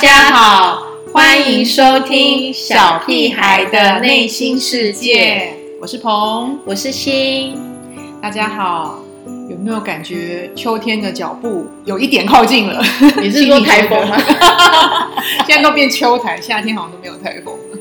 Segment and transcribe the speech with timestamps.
[0.00, 5.54] 家好，欢迎收听《小屁孩的内心世界》。
[5.80, 7.56] 我是鹏，我是心。
[8.20, 9.02] 大家好，
[9.48, 12.82] 有没有感觉秋天的脚步有一点靠近了？
[13.22, 14.18] 你是说台风吗？
[15.48, 17.78] 现在都变秋台，夏天好像都没有台风了。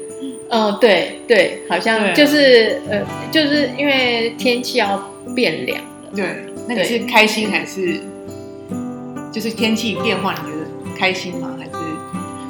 [0.51, 5.03] 哦，对对，好像就是呃，就是因为天气要
[5.35, 5.85] 变凉了。
[6.15, 7.99] 对，那你是开心还是
[9.33, 10.33] 就是天气变化？
[10.33, 11.51] 你觉得开心吗？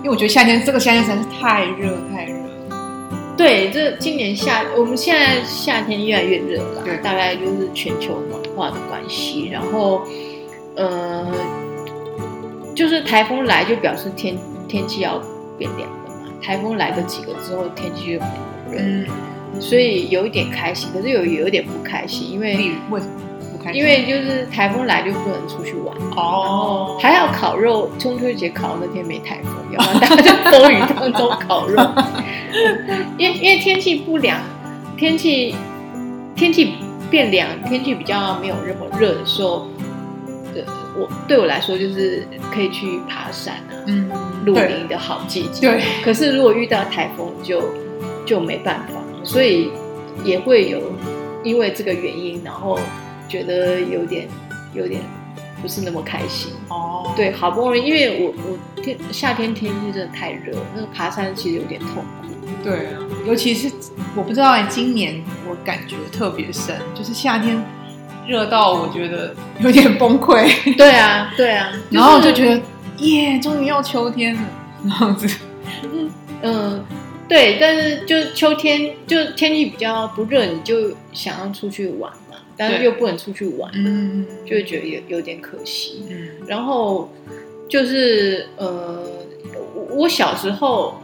[0.05, 2.35] 因为我觉得夏天这个夏天实在是太热太热。
[3.35, 9.49] 对，这今年夏，我们现在夏天越来越热了，对，大概就是全球暖化的关系。
[9.51, 10.03] 然后，
[10.75, 11.25] 呃，
[12.75, 14.37] 就是台风来就表示天
[14.67, 15.19] 天气要
[15.57, 16.29] 变凉了嘛。
[16.39, 18.31] 台风来个几个之后，天气就变
[18.69, 19.07] 热，嗯，
[19.59, 23.11] 所以有一点开心，可是有有一点不开心，因为为什么？
[23.73, 27.89] 因为就是台风来就不能出去玩哦，还要烤肉。
[27.97, 31.81] 中秋节烤那天没台风，要不然大家就风雨当中烤肉。
[33.17, 34.39] 因为因为天气不凉，
[34.97, 35.55] 天气
[36.35, 36.75] 天气
[37.09, 39.67] 变凉，天气比较没有那么热的时候，
[41.27, 44.09] 对我来说就是可以去爬山啊，嗯，
[44.45, 45.67] 露营的好季节。
[45.67, 47.61] 对，可是如果遇到台风，就
[48.25, 49.71] 就没办法，所以
[50.23, 50.79] 也会有
[51.43, 52.79] 因为这个原因，然后。
[53.27, 54.27] 觉得有点
[54.73, 55.01] 有点
[55.61, 57.13] 不是那么开心哦。
[57.15, 62.03] 对，好不容易，因为我我天夏天天气真的太热，那个爬山其实有点痛苦。
[62.63, 63.71] 对啊，尤其是
[64.15, 67.63] 我不知道今年我感觉特别深，就是夏天
[68.27, 70.47] 热到我觉得有点崩溃。
[70.75, 72.61] 对啊，对啊， 然后就觉得
[72.97, 74.41] 耶，终于要秋天了，
[74.83, 75.37] 这样子。
[76.41, 76.83] 嗯，
[77.27, 82.11] 对，但是就秋天就天气比较不热，你就想要出去玩。
[82.57, 86.03] 但是又不能出去玩，嗯，就会觉得有有点可惜。
[86.09, 87.09] 嗯，然后
[87.67, 89.03] 就是呃，
[89.89, 90.95] 我小时候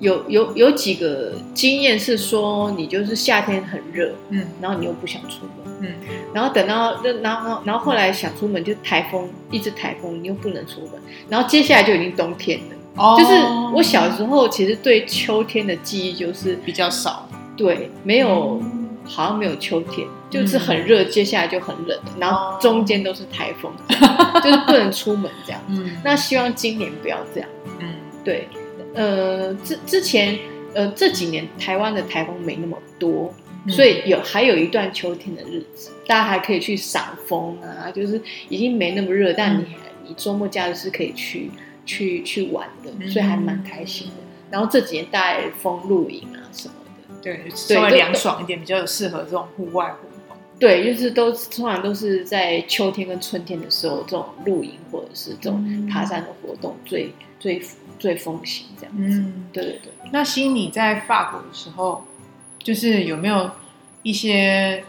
[0.00, 5.88] 有有有几个经验是说，你就是夏天很热，嗯，然后你又不想出门，嗯，
[6.34, 10.90] 然后等到然后然后后来想出门就台风，一直台风，你又不能出门，
[11.28, 12.64] 然后接下来就已经冬天了。
[12.96, 13.32] 哦，就是
[13.72, 18.60] 我小时候其实对秋天的记忆就是比较少，对，没有。
[19.08, 23.72] 好像没有秋天，就是很热，接下来就很冷，然后中间都是台风，
[24.44, 25.60] 就是不能出门这样。
[25.68, 27.48] 嗯，那希望今年不要这样。
[27.80, 28.46] 嗯，对，
[28.94, 30.38] 呃，之之前
[30.74, 33.34] 呃这几年台湾的台风没那么多，
[33.68, 38.20] 所以有还有一段秋天的日子，大家还可以去赏枫啊，就是
[38.50, 39.64] 已经没那么热，但你
[40.06, 41.50] 你周末假日是可以去
[41.86, 44.12] 去去玩的，所以还蛮开心的。
[44.50, 46.74] 然后这几年带风露营啊什么。
[47.22, 49.98] 对，稍微凉爽一点，比较有适合这种户外活
[50.28, 50.36] 动。
[50.58, 57.62] 对，就是都通常都是在秋天跟春天的时候，这种露营或者是这种爬山的活动最最
[57.98, 59.18] 最风行这样子。
[59.20, 59.92] 嗯，对对对。
[60.10, 62.04] 那心你在法国的时候，
[62.58, 63.50] 就是有没有
[64.02, 64.84] 一些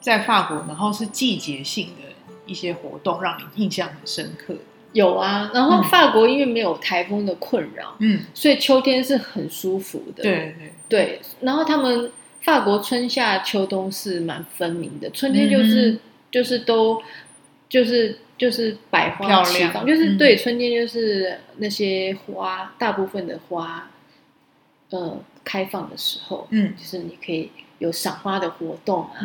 [0.00, 2.12] 在法国，然后是季节性的
[2.46, 4.54] 一些活动，让你印象很深刻？
[4.92, 10.22] 有啊，然后法国因为没有台风的困扰，嗯，所以秋天是很舒服的。
[10.22, 10.72] 对对。
[10.88, 12.10] 对，然后他们
[12.42, 15.98] 法国春夏秋冬是蛮分明的，春天就是
[16.30, 17.02] 就是都
[17.68, 23.90] 就是就是百花齐放，就是对春天就是那些花，大部分的花，
[24.90, 27.50] 呃，开放的时候，嗯，就是你可以。
[27.82, 29.18] 有赏花的活动啊，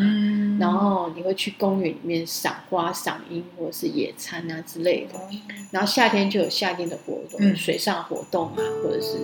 [0.60, 5.20] 然后你会去公园里面赏花、赏樱，或者是野餐啊之类的。
[5.70, 9.18] 然后夏天就有夏天的活动，水上活动啊，或者是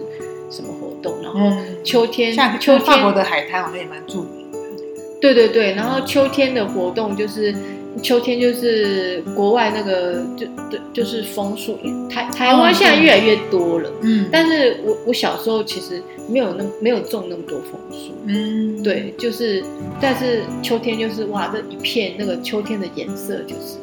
[0.52, 1.22] 什么活动。
[1.24, 1.52] 然后
[1.84, 4.60] 秋天，秋天法国的海滩好像也蛮著名的。
[5.20, 7.54] 对对对，然后秋天的活动就是。
[8.02, 11.78] 秋天就是国外那个，就对，就是枫树。
[12.10, 19.64] 台台湾现在越来越多了，嗯，但是我我小时候其实没有那没有种那么多枫树，嗯，对，就是，
[20.02, 23.78] 但是秋天就是哇，这一片那个秋天的颜色就是，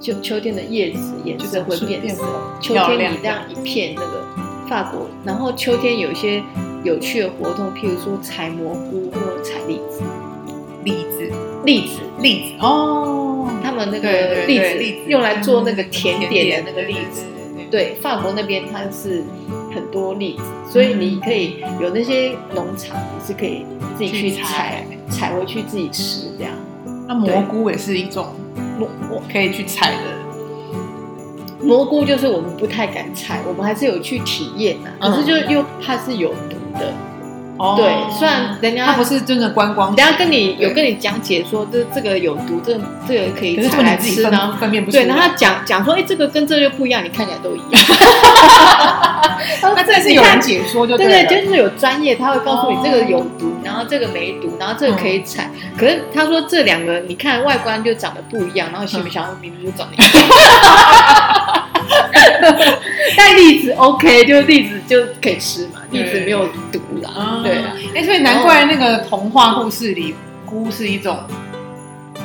[0.00, 2.24] 就秋天的叶子颜色会变色。
[2.60, 4.24] 秋天你这样一片那个
[4.68, 6.42] 法国，然后秋天有一些
[6.82, 10.02] 有趣的活动，譬如说采蘑菇或采栗子，
[10.84, 11.30] 栗子，
[11.64, 12.00] 栗子。
[12.20, 17.24] 栗子哦，他们那个栗子用来做那个甜点的那个栗子，
[17.70, 19.24] 对，法国那边它是
[19.74, 23.64] 很多栗子，所以你可以有那些农场，你是可以
[23.96, 26.52] 自己去采，采回去自己吃这样。
[27.08, 28.28] 那蘑菇也是一种
[28.78, 30.22] 蘑，可以去采的。
[31.60, 36.92] 蘑菇就是我们不太敢采，我们还是有去体验的，可是就又怕是有毒的。
[37.76, 42.76] 对，虽然人家他不是真的观光，人家跟你有跟你讲解说这这个有毒，这
[43.06, 44.96] 这个可以采来吃呢，分辨不出。
[44.96, 47.70] 对，然后他讲讲说，哎，这个跟这个不一样，你看起来都一样。
[49.62, 55.48] 那这是有人解说就对对，就是有专业，他会告诉你这个有毒，然后这个没毒，然后这个可以采。
[55.78, 60.08] 可是他说这两个你看外观就长得不一样，然后心里想说明明就长得一样。
[63.16, 67.40] 但栗子 OK，就是栗子就可以吃嘛，栗子没有毒啦。
[67.42, 70.14] 对啊，哎，所以难怪那个童话故事里
[70.44, 71.18] 菇是一种，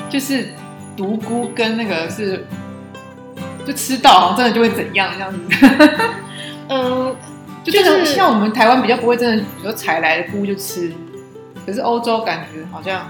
[0.10, 0.50] 就是
[0.96, 2.46] 毒菇跟那个是，
[3.66, 5.40] 就吃到真的就会怎样这样子。
[6.70, 7.16] 嗯，
[7.64, 10.92] 就是像我们台湾比较不会真的，比如说采来的菇就吃，
[11.66, 13.08] 可是欧洲感觉好像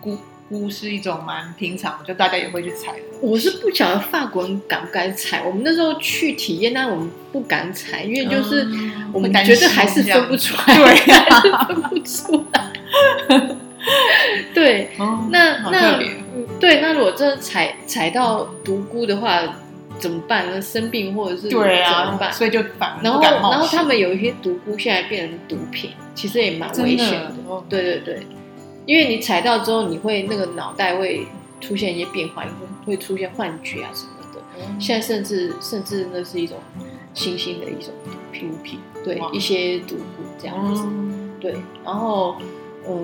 [0.00, 0.16] 菇。
[0.52, 2.94] 菇是一种蛮平常，就大家也会去采。
[3.22, 5.42] 我是不晓得法国人敢不敢采。
[5.42, 8.68] 我们那时候去体验，但我们不敢采，因为就是
[9.12, 12.70] 我们觉得还是分不出来，对，还是分不出来。
[14.52, 14.90] 对，
[15.30, 15.98] 那那
[16.60, 19.40] 对，那如果真的采采到毒菇的话，
[19.98, 20.60] 怎么办呢？
[20.60, 22.32] 生病或者是对，怎么办？
[22.32, 27.32] 所以就反然后然后他们有一些毒菇现在变成毒品，其实也蛮危险的。
[27.68, 28.26] 对对对。
[28.86, 31.26] 因为你踩到之后，你会那个脑袋会
[31.60, 32.48] 出现一些变化，会
[32.86, 34.40] 会出现幻觉啊什么的。
[34.80, 36.58] 现在甚至甚至那是一种
[37.14, 37.92] 新兴的一种
[38.32, 40.86] 毒品，对一些毒物这样子。
[41.40, 42.36] 对，然后
[42.86, 42.94] 呃，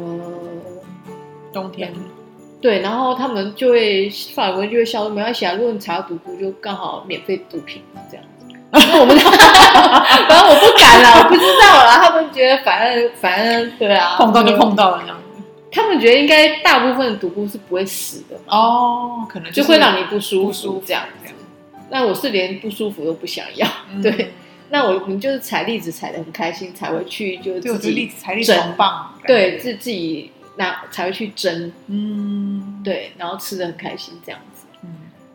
[1.52, 1.92] 冬天
[2.60, 8.28] 对，然后他们就会法国人就会笑说没关系啊，如果你踩到毒菇，就刚好免费毒品这样子。
[9.00, 11.90] 我们 反正我不敢了，我不知道了。
[11.96, 15.16] 他们觉得反正反正对啊，碰到就碰到了这样。
[15.70, 21.34] 他们觉得应该大部分的毒菇是不会死的哦，可能就会让你不舒服这样子。
[21.90, 23.68] 那我是连不舒服都不想要，
[24.02, 24.32] 对。
[24.70, 28.10] 那我们就是采栗子采的很开心，才会去就自己
[28.44, 28.74] 蒸，
[29.26, 34.90] 对，自自己拿才会去蒸，嗯，对，然后吃的很开心这样子，嗯，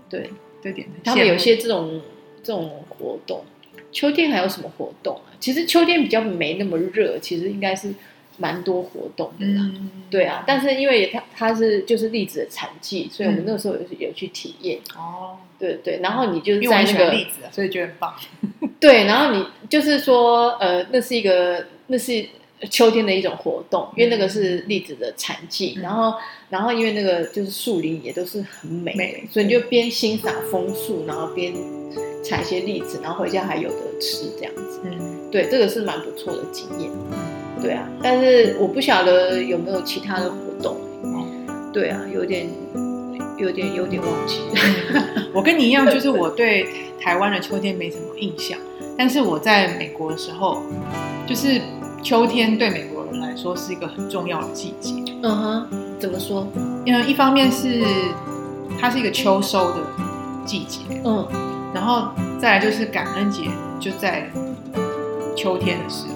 [0.09, 0.29] 对，
[0.61, 2.01] 这点他们有些这种
[2.43, 3.43] 这种活动，
[3.91, 5.33] 秋天还有什么活动啊？
[5.39, 7.93] 其实秋天比较没那么热，其实应该是。
[8.37, 9.71] 蛮多活动的啦，
[10.09, 14.79] 对啊，但是因为它它是就是栗子的产季，所以我们那时候有有去体验。
[14.95, 18.15] 哦，对对，然后你就是在那个栗子，所以觉得很棒。
[18.79, 22.25] 对，然后你就是说呃，那是一个那是
[22.69, 26.13] 秋天的一种活动，因为那个是栗子的产季，然后
[26.49, 31.53] 然后因为那个就是树林也都是很美，所以你就边欣赏枫树，然后边
[32.23, 34.81] 采一些栗子，然后回家还有的吃这样子。
[34.85, 36.89] 嗯，对，这个是蛮不错的经验。
[37.61, 40.77] 对啊，但是我不晓得有没有其他的活动。
[41.71, 42.47] 对啊，有点、
[43.37, 44.41] 有点、有点忘记。
[45.33, 46.67] 我跟你一样，就是我对
[47.01, 48.57] 台湾的秋天没什么印象。
[48.95, 50.61] 但是我在美国的时候，
[51.25, 51.59] 就是
[52.03, 54.93] 秋天对美国人来说是一个很重要的季节。
[55.23, 55.67] 嗯哼，
[55.99, 56.47] 怎么说？
[56.85, 57.83] 因为一方面是
[58.79, 59.77] 它是一个秋收的
[60.45, 61.27] 季节，嗯，
[61.73, 62.09] 然后
[62.39, 64.29] 再来就是感恩节就在
[65.35, 66.12] 秋天的时候。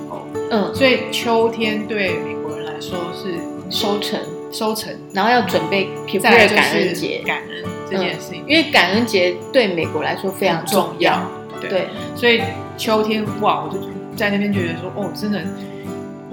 [0.50, 3.34] 嗯，所以秋天对美国人来说是
[3.70, 4.20] 收成，
[4.52, 11.20] 收成，然后要准备皮肤的感恩节，感恩这件事情，因为感恩节对美国来说非常重要。
[11.60, 12.42] 对，所以
[12.78, 13.80] 秋天哇，我就
[14.16, 15.42] 在那边觉得说，哦，真的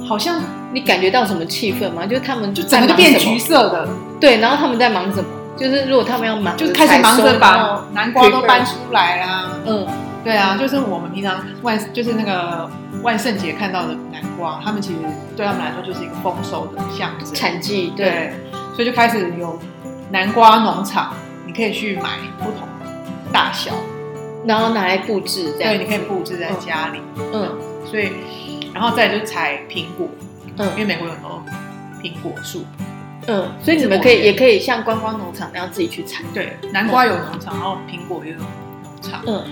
[0.07, 0.41] 好像
[0.73, 2.07] 你感觉到什么气氛吗？
[2.07, 3.89] 就是他们就整个就变橘色的，
[4.21, 5.25] 对，然后他们在忙什么？
[5.57, 9.87] 就是如果他们要忙，就开始忙着把南瓜都搬出来啊，嗯。
[10.25, 12.67] 对啊，就是我们平常外就是那个
[13.05, 14.99] 万圣节看到的南瓜，他们其实
[15.37, 18.33] 对他们来说就是一个丰收的象征，产季对，
[18.75, 19.61] 所以就开始有
[20.11, 21.15] 南瓜农场，
[21.47, 22.67] 你可以去买不同
[23.31, 23.73] 大小，
[24.47, 26.99] 然后拿来布置，这样对，你可以布置在家里，
[27.35, 27.53] 嗯，
[27.85, 28.11] 所以
[28.73, 30.09] 然后再就采苹果，
[30.57, 31.43] 嗯，因为美国有很多
[32.03, 32.65] 苹果树，
[33.27, 38.47] 嗯，所以你们可以也可以像观光农场那样自己去采，对，南瓜有农场，然后苹果也有农
[39.03, 39.21] 场。
[39.27, 39.45] 嗯，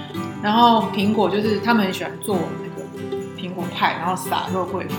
[0.43, 2.72] 然后苹果就是他们很喜欢做那个
[3.43, 4.97] 苹果派，然后撒肉桂粉，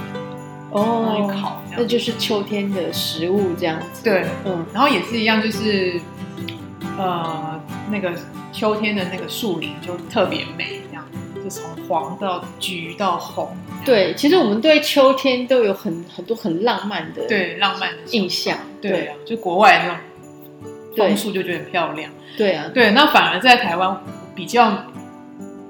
[0.72, 4.04] 哦，烤，那就是秋天的食物这样子。
[4.04, 6.00] 对，嗯，然后也是一样，就是
[6.98, 7.58] 呃，
[7.90, 8.12] 那个
[8.52, 11.06] 秋天的那个树林就特别美，这样
[11.42, 13.56] 就从黄到橘到红。
[13.86, 18.58] 对，其实我们对秋天都有很很多很浪漫的对浪漫的印象。
[18.82, 22.12] 对啊，就国外那种枫树就觉得很漂亮。
[22.38, 23.98] 对啊，对，那反而在台湾。
[24.36, 24.76] 比较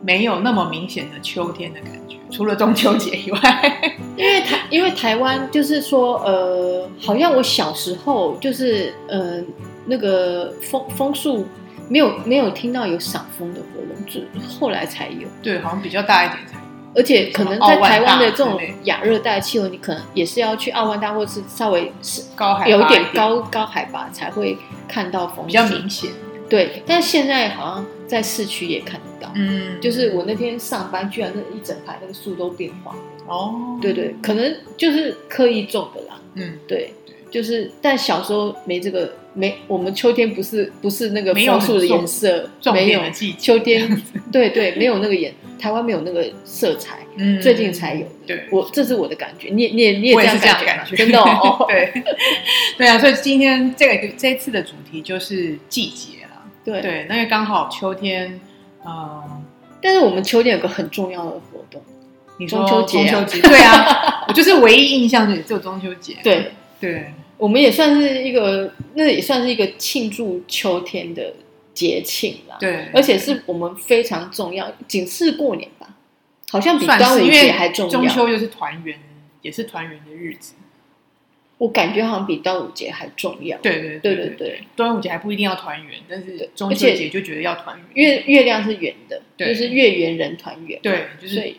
[0.01, 3.81] 没有那么明显的秋天的感觉，除了中秋节以外，
[4.17, 9.39] 因为台因为台湾就是说，呃，好像我小时候就是呃
[9.85, 11.45] 那个枫枫树
[11.87, 15.27] 没有没有听到有赏枫的活动，就后来才有。
[15.43, 16.63] 对，好像比较大一点才有。
[16.95, 26.09] 而且可能在台湾的这种亚热带气候，你可能也是要去奥万大，或是稍微是高海有一点高高海拔才会看到风，比较明显。
[26.49, 29.31] 对，但现在好像在市区也看得到。
[29.35, 32.95] 嗯，就是我那天上班，居然那一整排那个树都变黄。
[33.27, 36.21] 哦，对对，可能就是刻意种的啦。
[36.35, 36.93] 嗯，对，
[37.31, 39.13] 就是，但小时候没这个。
[39.35, 43.01] 没，我们秋天不是不是那个枫树的颜色，没有
[43.39, 43.99] 秋天，
[44.31, 48.05] 对对，没有那个颜，台湾没有那个色彩，嗯，最近才有。
[48.27, 51.65] 对，我这是我的感觉，你你也你也这样感觉，真的哦。
[51.67, 51.91] 对，
[52.77, 56.22] 对啊，所以今天这个这次的主题就是季节了。
[56.63, 58.39] 对对，那刚好秋天，
[58.83, 59.23] 呃，
[59.81, 61.81] 但是我们秋天有个很重要的活动，
[62.37, 63.41] 你说中秋节？
[63.41, 66.17] 对啊， 我就是唯一印象就只有中秋节。
[66.23, 67.13] 对对。
[67.35, 71.33] 我们也算是一个，那也算是一个庆祝秋天的
[71.73, 72.55] 节庆啦。
[72.57, 75.89] 对，而且是我们非常重要，仅次过年吧，
[76.51, 77.91] 好像比端午节还重要。
[77.91, 78.97] 中秋就是团圆，
[79.41, 80.53] 也是团圆的日子。
[81.63, 83.57] 我感觉好像比端午节还重要。
[83.59, 88.17] 对对对对对，端午节还不一定要团圆，但是中秋节就觉得要团圆。
[88.17, 90.77] 月月亮是圆的，就是月圆人团圆。
[90.83, 91.55] 对，就是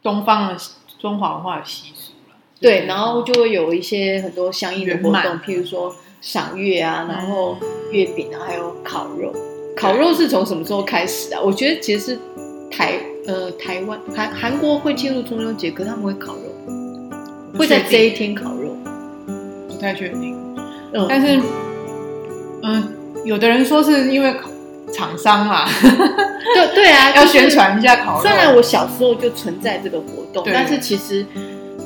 [0.00, 0.56] 东方的
[1.00, 2.12] 中华文化的习俗。
[2.60, 7.58] 对，然后就会有一些很多相应的活动，譬如说赏月啊，然后
[7.90, 9.34] 月饼啊，还有烤肉。
[9.76, 11.40] 烤肉是从什么时候开始啊？
[11.40, 12.18] 我觉得其实是
[12.70, 12.94] 台
[13.26, 18.57] 呃台湾韩韩国会进入中秋节，可是他们会烤肉，会在这一天烤肉。
[19.78, 20.36] 不太确定，
[20.92, 21.40] 嗯，但是
[22.64, 22.92] 嗯，
[23.24, 24.34] 有的人说是因为
[24.92, 25.64] 厂商嘛，
[26.52, 28.22] 对对啊， 要宣传一下烤肉。
[28.22, 31.24] 虽然我小时候就存在这个活动，但是其实。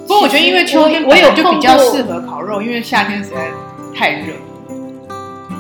[0.05, 3.51] 不过我觉得，因为秋天我有就比较适合烤肉，因为夏天实在
[3.95, 4.33] 太热，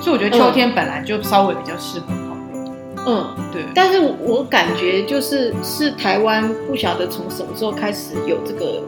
[0.01, 2.35] 所以我觉得秋天本来就稍微比较适合烤
[2.65, 2.75] 肉。
[3.07, 3.63] 嗯，对。
[3.73, 8.83] 但是我感觉就是是台湾不晓得从什么时候开始有这个，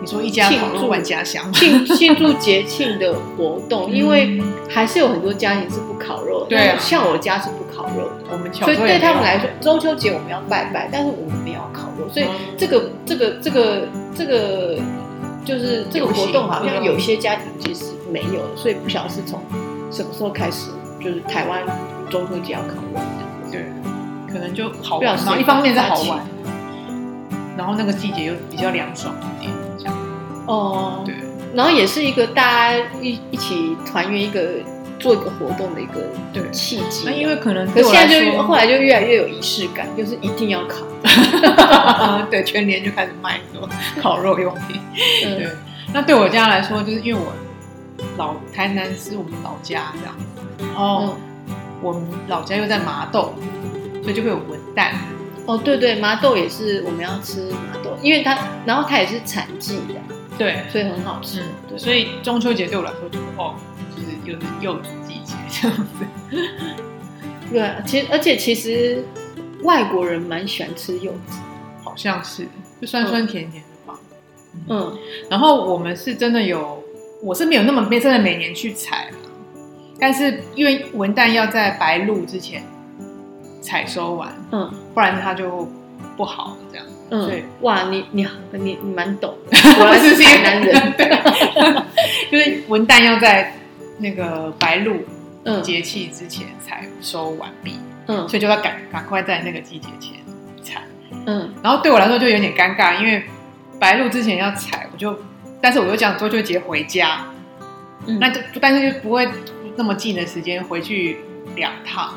[0.00, 8.12] 你说一家烤肉万家香，庆庆祝节庆的活动，因为还是有很多家庭是不烤肉，对，像我家是不烤肉的。
[8.32, 12.26] 我们所以对他们来说，中秋节我们要拜拜，但是我们没有烤肉，所以
[12.56, 14.76] 这个这个这个这个。
[15.42, 19.40] 就是这个活动好像有些家庭其实没有，所以不晓得是从
[19.90, 20.70] 什么时候开始，
[21.02, 21.62] 就是台湾
[22.10, 23.00] 中秋节要烤肉。
[23.50, 23.64] 对，
[24.30, 26.20] 可能就好玩嘛，一方面是好玩，
[27.56, 29.50] 然后那个季节又比较凉爽一点。
[30.46, 31.14] 哦，对，
[31.54, 32.42] 然后也是一个大
[32.72, 34.54] 家一一起团圆一个。
[35.00, 35.94] 做一个活动的一个
[36.30, 36.42] 对。
[36.50, 40.84] 契机，那因为可能，可现在就后来就越来越有仪式感，就是一定要烤，
[42.30, 43.66] 对，全年就开始卖很多
[44.02, 44.78] 烤肉用品。
[45.24, 45.48] 对，
[45.94, 47.32] 那对我家来说，就是因为我
[48.18, 50.14] 老台南是我们老家这样，
[50.58, 51.16] 然后
[51.80, 53.32] 我们老家又在麻豆，
[54.02, 54.90] 所以就会有文旦。
[55.46, 59.94] 哦，对对，麻豆也是我们要吃麻豆，因为它，然后它也是产季的，
[60.40, 61.42] 对，所以很好吃。
[61.68, 63.54] 对，所以中秋节对我来说就是哦。
[63.92, 66.06] 就是又是柚子季节这样子，
[67.52, 69.04] 对，其实而且其实
[69.62, 71.38] 外国人蛮喜欢吃柚子，
[71.82, 72.46] 好像是
[72.80, 73.98] 就酸酸甜甜的吧。
[74.68, 74.96] 嗯，
[75.28, 76.82] 然后我们是真的有，
[77.22, 79.10] 我是没有那么没真的每年去采
[79.98, 82.62] 但是因为文旦要在白露之前
[83.60, 85.68] 采收完，嗯，不然它就
[86.16, 86.86] 不好这样。
[87.10, 89.36] 嗯，对，哇，你你你你蛮懂。
[89.50, 90.94] 的， 果然是台南人，
[92.30, 93.54] 就是文旦要在。
[94.02, 94.96] 那个白露
[95.60, 100.14] 节气之前才收完毕，嗯，所以就要赶赶快在那个季节前
[100.62, 100.82] 采，
[101.26, 103.22] 嗯，然后对我来说就有点尴尬，因为
[103.78, 105.14] 白露之前要采，我就，
[105.60, 107.26] 但是我又讲中秋节回家，
[108.06, 109.28] 嗯，那就但是就不会
[109.76, 111.18] 那么近的时间回去
[111.54, 112.14] 两趟，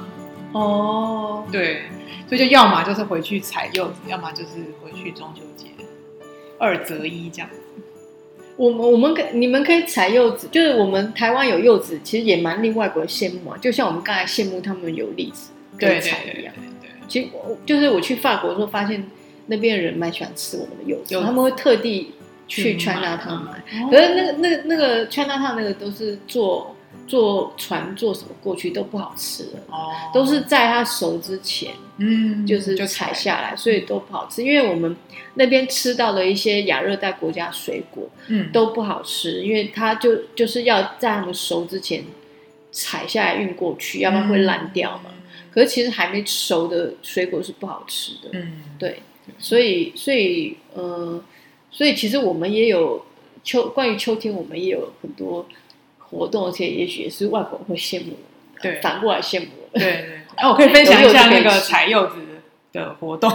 [0.54, 1.82] 哦，对，
[2.27, 4.50] 所以就要么就是回去采柚子，要么就是
[4.82, 5.68] 回去中秋节，
[6.58, 7.50] 二择一这样。
[8.56, 13.58] 我们我们可你们可以采柚子，就是我们台湾有柚子，其实也蛮令外国人羡慕啊。
[13.60, 16.53] 就像我们刚才羡慕他们有栗子可以采一样。
[16.82, 17.27] 对，其实
[17.65, 19.06] 就是我去法国的时候，发现
[19.48, 22.13] 那边的人蛮喜欢吃我们的柚子，他们会特地
[22.48, 23.63] 去 China Town 买。
[23.89, 26.75] 可是那个那个那个 China Town 那个都是做。
[27.05, 34.41] 坐船坐什么过去都不好吃的，哦，都是在它熟之前，嗯，就是就采下来，所以都不好吃。
[34.41, 34.95] 因为我们
[35.33, 42.03] 那边吃到的一些亚热带国家水果，嗯，都不好吃，因为它就就是要在它们熟之前
[42.72, 45.12] 采下来运过去，要不然会烂掉嘛。
[45.51, 49.01] 可是其实还没熟的水果是不好吃的，嗯，对，
[49.38, 51.22] 所以所以呃，
[51.69, 53.05] 所以其实我们也有
[53.43, 55.45] 秋关于秋天，我们也有很多。
[56.13, 58.13] 活动，而且也许也是外国人会羡慕，
[58.62, 59.48] 对，反过来羡慕。
[59.74, 62.13] 对对，那我可以分享一下那个采柚子
[62.72, 63.32] 的活动，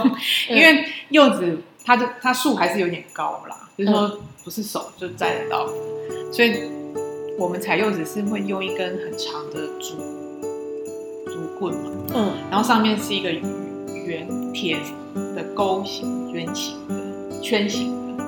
[0.49, 5.67] 因为柚子它的它树还是有点高啦，就是说不是手就摘得到，
[6.31, 6.61] 所以
[7.37, 9.97] 我们采柚子是会用一根很长的竹
[11.25, 14.77] 竹棍嘛，嗯，然后上面是一个圆铁
[15.35, 18.23] 的钩形、圆形的圈形的，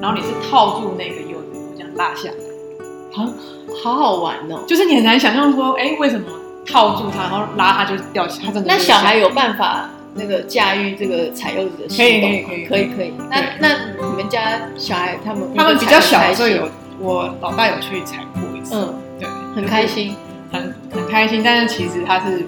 [0.00, 2.36] 然后你是套住那个柚子，这样拉下来，
[3.18, 6.26] 好好好玩哦，就是你很难想象说，哎，为什么
[6.66, 9.90] 套住它，然后拉它就掉下，它真的那小孩有办法？
[10.14, 12.64] 那个驾驭这个采柚子的可以可以可以。
[12.64, 13.12] 可以可以。
[13.30, 13.68] 那那
[14.00, 20.16] 你们家小孩他们他们比较小的时候有，我老大有去采过一次，嗯，对，很开心，
[20.50, 21.40] 很很开心。
[21.44, 22.44] 但是其实他是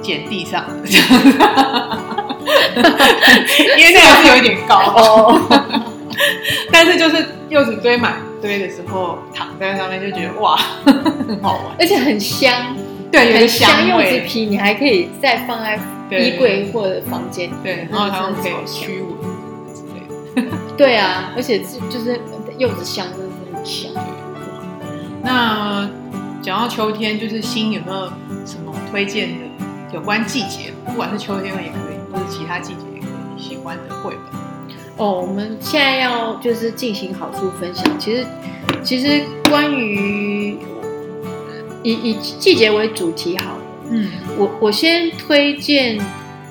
[0.00, 0.88] 捡地上的，
[3.76, 4.76] 因为那个是有一点高。
[4.76, 5.38] 哦。
[6.72, 12.76] 但是就是柚子堆满堆的时候，躺在上面就觉得哇，很好玩，而且很香。
[13.10, 15.78] 对，有个香柚子皮，你还可以再放在。
[16.10, 19.18] 衣柜或者房间，对，然后它可以驱蚊
[19.74, 20.56] 之类的。
[20.74, 22.18] 对啊，而且就是
[22.56, 23.92] 柚子香，真的是很香。
[25.22, 25.86] 那
[26.40, 28.06] 讲到秋天，就是新有没有
[28.46, 29.44] 什么推荐的
[29.92, 34.47] 有关季节，不管是秋天也可以，或者其他季节也可以喜欢的绘本？
[34.98, 37.84] 哦，我们现在要就是进行好书分享。
[37.98, 38.26] 其实，
[38.82, 40.58] 其实关于
[41.82, 43.56] 以以季节为主题好。
[43.90, 45.98] 嗯，我我先推荐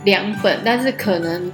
[0.05, 1.51] 两本，但是可能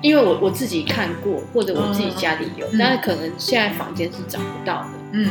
[0.00, 4.88] 因为我我自己看过，或者我自己家里有，但是可能现在房间是找不到的。
[5.12, 5.30] 嗯，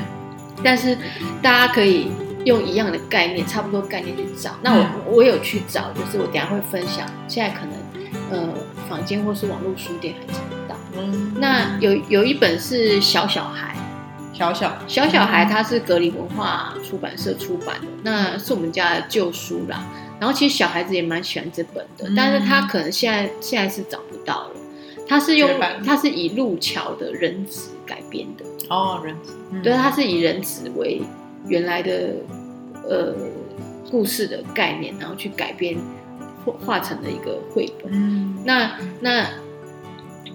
[0.64, 0.96] 但是
[1.42, 2.08] 大家可以
[2.44, 4.52] 用一样的概念，差不多概念去找。
[4.62, 7.08] 那我我有去找，就是我等下会分享。
[7.28, 7.74] 现在可能
[8.30, 8.54] 呃
[8.90, 10.65] 房间或是网络书店还找不到。
[10.98, 13.76] 嗯，那有有一本是小小孩。
[14.34, 19.82] 小小小小孩，他是格林文化出版社出版的，那是我们家的旧书啦。
[20.20, 24.52] 然后其实小孩子也蛮喜欢这本的，但是他可能现在现在是找不到了。
[25.08, 25.50] 他是用
[25.86, 29.34] 他是以路桥的人子改编的哦，人子
[29.64, 31.02] 对，他是以人子为
[31.48, 32.16] 原来的
[32.90, 33.16] 呃
[33.90, 35.78] 故事的概念，然后去改编
[36.44, 37.90] 画画成了一个绘本。
[37.94, 39.26] 嗯，那那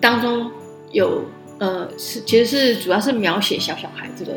[0.00, 0.50] 当中
[0.92, 1.24] 有。
[1.60, 4.32] 呃，是其实是主要是描写小小孩这个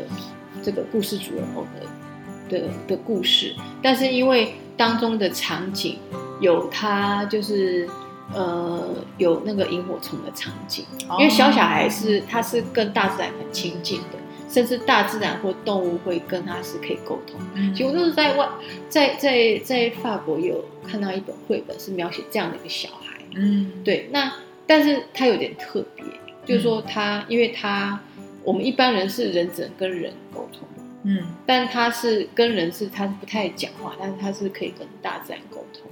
[0.62, 5.98] 这个故事主人公的的的故事，但是因为当中的场景
[6.38, 7.88] 有他就是
[8.34, 10.84] 呃有那个萤火虫的场景，
[11.18, 14.18] 因为小小孩是他是跟大自然很亲近的，
[14.50, 17.40] 甚至大自然或动物会跟他是可以沟通。
[17.74, 18.46] 其实我就是在外
[18.90, 24.30] 在在在法国有看到一本绘本是描写这样的一个小孩，嗯，对，那
[24.66, 26.04] 但是他有点特别。
[26.44, 27.98] 就是说，他因为他
[28.42, 30.68] 我们一般人是人只能跟人沟通，
[31.04, 35.90] 嗯，但他是跟人是他是不太讲话，但是他是可以跟大自然沟通。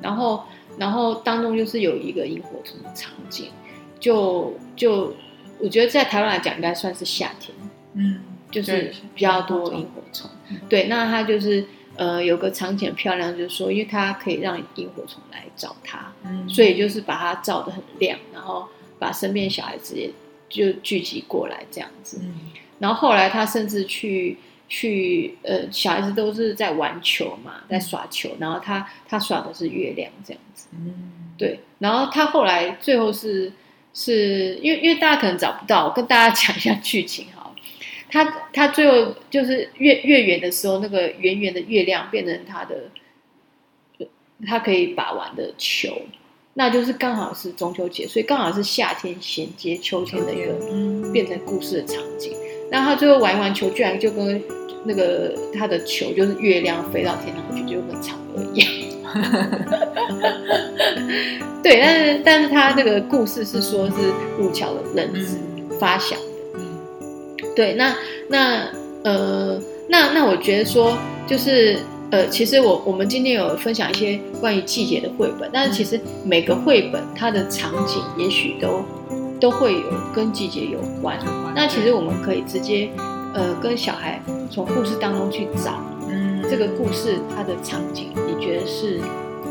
[0.00, 0.44] 然后，
[0.78, 3.48] 然后当中就是有一个萤火虫的场景，
[3.98, 5.12] 就就
[5.58, 7.52] 我觉得在台湾来讲应该算是夏天，
[7.94, 10.30] 嗯，就是比较多萤火虫。
[10.68, 11.64] 对，那他就是
[12.00, 18.68] 呃有个场景很漂亮，就是说，因为它可以让萤火虫来找他，嗯，所以就是把它照得很亮，然后。
[19.00, 20.10] 把身边小孩子也
[20.46, 22.20] 就聚集过来这样子，
[22.80, 24.36] 然后后来他甚至去
[24.68, 33.50] 去呃，小孩子都是在玩球嘛，在耍球，然后他他耍的是月亮这样子，嗯，对，然后他后来最后是
[33.94, 37.39] 是因为因为大家可能找不到，我跟大家讲一下剧情哈，
[38.10, 42.90] 他他最后就是月月圆的时候，那个圆圆的月亮变成他的，
[44.46, 46.02] 他可以把玩的球。
[46.54, 50.52] 那就是刚好是中秋节，所以刚好是夏天衔接秋天的一个
[51.12, 52.36] 变成故事的场景。
[52.70, 54.42] 那他最后玩一玩球，居然就跟
[54.84, 58.68] 那个他的球就是月亮飞到天上去，就跟嫦娥一样。
[61.62, 63.96] 对，但是但是他这个故事是说是
[64.38, 65.38] 路桥的人子
[65.78, 66.29] 发想的。
[67.54, 67.94] 对，那
[68.28, 68.68] 那
[69.04, 71.78] 呃，那那我觉得说就是。
[72.12, 78.82] 呃，其实我我们今天有分享一些关于季节的绘本，但是其实每个绘本它的场景也许都
[79.40, 81.16] 都会有跟季节有关。
[81.54, 82.90] 那其实我们可以直接
[83.32, 88.98] 呃跟小孩从故事当中去找，嗯，这个故事它的场景你觉得是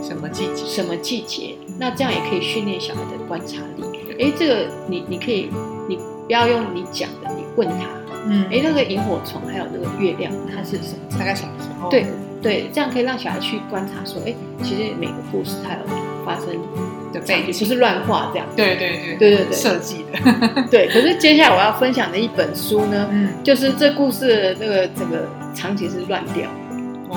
[0.04, 0.66] 什么季节？
[0.66, 1.56] 什么季节？
[1.80, 3.84] 那这样也可以训练小孩的观察力。
[4.20, 5.50] 哎，这个你你可以
[5.88, 7.88] 你不要用你讲的，你问他，
[8.28, 11.18] 嗯，哎，那个萤火虫还有那个月亮，它是什么？
[11.18, 11.90] 大概什么时候？
[11.90, 12.06] 对。
[12.42, 14.34] 对，这样可以让小孩去观察，说，哎，
[14.64, 15.80] 其实每个故事它有
[16.26, 16.46] 发生
[17.12, 18.48] 的背景，不是乱画这样。
[18.56, 20.64] 对对对对对对，设计的。
[20.72, 26.50] 对，可是接下来我要分享的一本书呢，嗯，就是这故事的那个整个场景是乱掉，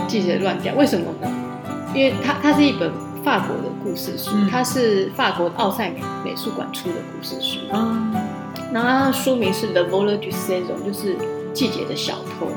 [0.08, 1.30] 季节乱掉，为什么呢？
[1.94, 2.90] 因为它它是一本
[3.22, 7.60] 法国的故事书，它是法国奥赛美美术馆出的故事书。
[7.72, 8.12] 嗯，
[8.72, 11.16] 然后它的书名是《The Vol du Saison》，就是
[11.52, 12.48] 季节的小偷。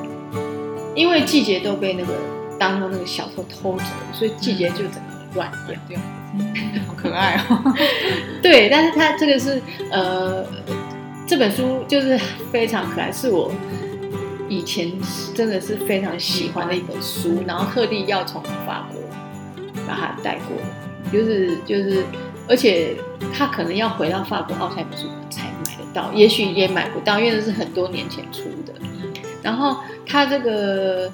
[0.96, 2.14] 因为季节都被那个
[2.58, 5.02] 当中那个小偷偷走了，所以季节就整个
[5.36, 5.52] 乱
[5.90, 6.00] 掉。
[6.88, 7.74] 好可爱哦。
[8.42, 10.46] 对，但是它这个是呃，
[11.28, 12.18] 这本书就是
[12.50, 13.52] 非常可爱，是我
[14.48, 14.90] 以前
[15.34, 19.02] 真的是非常喜欢的一本书，然后特地要从法国
[19.86, 22.06] 把它带过来，就是就是，
[22.48, 22.96] 而且
[23.34, 25.42] 他可能要回到法国奥赛美术馆才
[25.96, 28.74] 到，也许也买不到，因为那是很多年前出的。
[29.42, 31.12] 然后他这个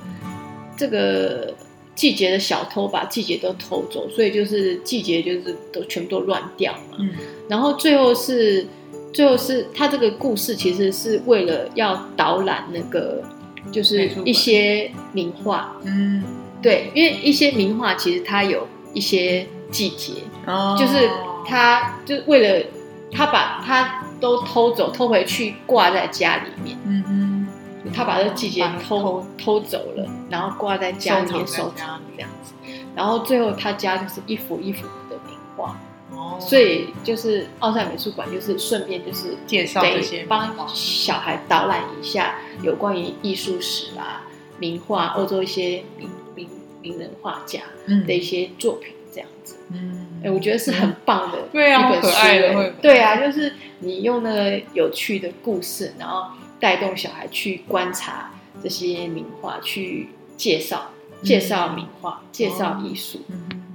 [0.75, 1.53] 这个
[1.95, 6.97] 季节的小偷把季节都偷走，所以就是季节就是都全部都乱掉嘛。
[6.99, 7.11] 嗯。
[7.47, 8.65] 然后最后是
[9.13, 13.23] 最后是他这个故事其实是为了要导览那个
[13.71, 15.75] 就是一些名画。
[15.83, 16.23] 嗯。
[16.61, 20.13] 对，因为一些名画其实它有一些季节，
[20.45, 21.09] 哦就是
[21.43, 22.65] 他就为了
[23.11, 26.77] 他把他都偷走偷回去挂在家里面。
[26.85, 27.47] 嗯嗯。
[27.93, 29.25] 他把这季节偷偷。
[29.67, 32.53] 走了，然后挂在家里面收藏这样子，
[32.95, 35.75] 然后最后他家就是一幅一幅的名画，
[36.11, 44.21] 哦，所以就是奥赛美术馆就是顺便就是介绍这些，帮小孩导览一下有关于艺术史啊、
[44.59, 46.47] 名画、欧洲一些名名
[46.81, 47.61] 名人画家
[48.05, 56.31] 的一些作品这样子，嗯，哎，我觉得是很棒的，对啊，可爱的，对啊，就是你用那个有趣的故事，然后。
[56.61, 60.91] 带动小孩去观察这些名画，去介绍
[61.23, 63.19] 介绍名画，介绍艺术。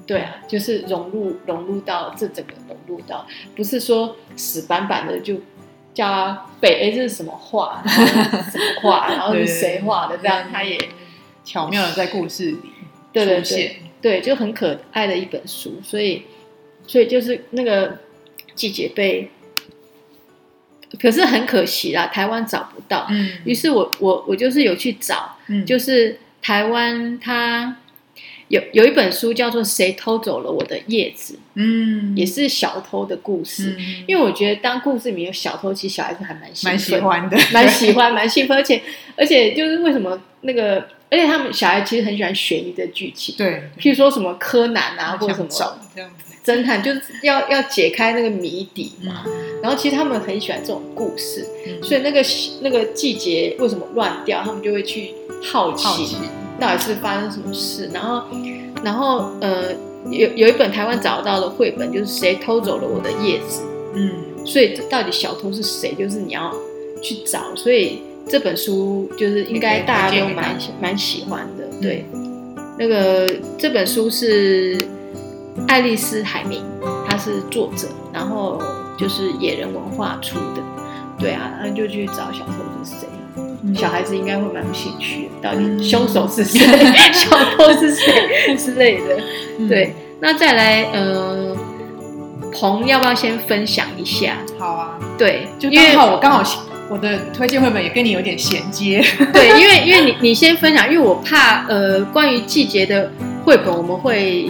[0.07, 5.35] 对啊，就是融入融入到这整个融入到，不是说死板板的就
[5.92, 10.79] 叫他背哎这是什么画，什么画，然后是谁画的，这样他也
[11.45, 12.59] 巧妙的在故事里
[13.12, 15.81] 对对对对，就很可爱的一本书。
[15.83, 16.23] 所以
[16.87, 17.99] 所以就是那个
[18.55, 19.29] 季节被。
[21.01, 23.07] 可是很可惜啦，台湾找不到。
[23.11, 27.77] 嗯，于是我我我就是有去找，嗯，就是台湾它
[28.49, 33.77] 有有一本书叫做《谁偷走了我的叶子》，嗯，也是小偷的故事。
[34.07, 38.81] 因为我觉得当故事里面有小偷，其实小孩子还蛮蛮喜欢的，蛮喜欢蛮兴奋，而且
[39.16, 40.77] 而且就是为什么那个，
[41.11, 45.49] 而且他们小孩其实很喜欢悬疑的剧情，对，譬如说什么柯南啊，或者什么
[45.94, 46.36] 这样子。
[46.47, 49.25] 侦探就是要要解开那个谜底嘛，
[49.61, 51.45] 然后其实他们很喜欢这种故事，
[51.83, 52.23] 所以那个
[52.61, 56.17] 那个季节为什么乱掉，他们就会去好奇
[56.61, 57.91] 到底是发生什么事。
[57.93, 58.23] 然后，
[58.85, 59.73] 然后呃，
[60.09, 63.65] 有有一本台湾找到的绘本，就是谁偷走了我的叶子？
[63.97, 65.95] 嗯，所以到底小偷是谁？
[65.99, 66.55] 就是你要
[67.03, 67.57] 去找。
[67.57, 71.65] 所以这本书就是应该大家都蛮蛮喜欢的。
[71.83, 72.05] 对，
[72.79, 73.29] 那个
[73.59, 74.79] 这本书是。
[75.68, 76.62] 爱丽丝海明，
[77.09, 78.62] 他是作者，然后
[78.96, 80.62] 就是野人文化出的，
[81.18, 82.52] 对啊，然后就去找小偷
[82.85, 86.59] 是谁，小孩子应该会蛮有兴趣，到底凶手是谁，
[87.12, 91.57] 小偷是谁 之类的，对，那再来，呃，
[92.52, 94.37] 鹏要不要先分享一下？
[94.59, 96.42] 好啊，对，就刚好我刚好
[96.88, 103.11] 我的推荐绘本也跟你有点衔接， 对，因为因为你你先分享，因为我怕呃关于季节的
[103.44, 104.48] 绘本我们会。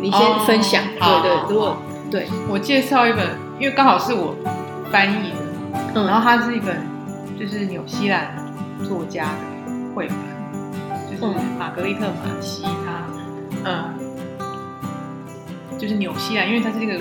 [0.00, 0.82] 你先分享。
[0.98, 1.76] 对对，如果
[2.10, 3.26] 对我介绍一本，
[3.58, 4.34] 因为刚好是我
[4.90, 5.32] 翻译
[5.94, 6.76] 的，然后它是一本
[7.38, 8.34] 就是纽西兰
[8.84, 10.16] 作家的绘本，
[11.10, 13.04] 就是玛格丽特马西，他
[13.64, 13.94] 嗯，
[15.78, 17.00] 就是纽西兰，因为它是这个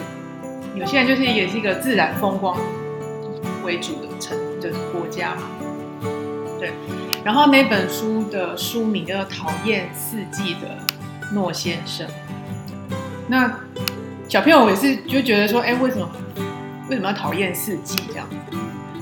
[0.73, 2.57] 纽西兰就是也是一个自然风光
[3.63, 5.41] 为主的城就是国家嘛，
[6.59, 6.71] 对。
[7.23, 10.77] 然后那本书的书名叫做《讨厌四季的
[11.33, 12.07] 诺先生》。
[13.27, 13.59] 那
[14.27, 16.09] 小朋友也是就觉得说，哎，为什么
[16.89, 18.27] 为什么要讨厌四季这样？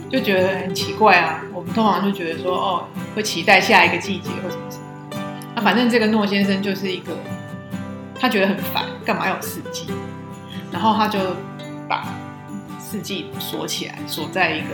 [0.10, 1.43] 就觉得很奇怪啊。
[1.53, 4.84] 我们通常就觉得说，哦，会期待下一个季节或什么什么。
[5.55, 7.15] 那反正这个诺先生就是一个，
[8.19, 9.86] 他觉得很烦，干嘛要有四季？
[10.71, 11.19] 然后他就
[11.88, 12.08] 把
[12.79, 14.67] 四季锁起来，锁在一个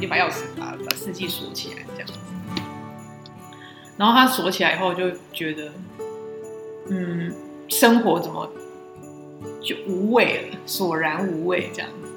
[0.00, 2.10] 一把钥匙把把四季锁起来这样。
[3.96, 5.72] 然后他锁起来以后就觉得，
[6.90, 7.32] 嗯，
[7.68, 8.48] 生活怎么？
[9.62, 12.08] 就无味了，索然无味这样子。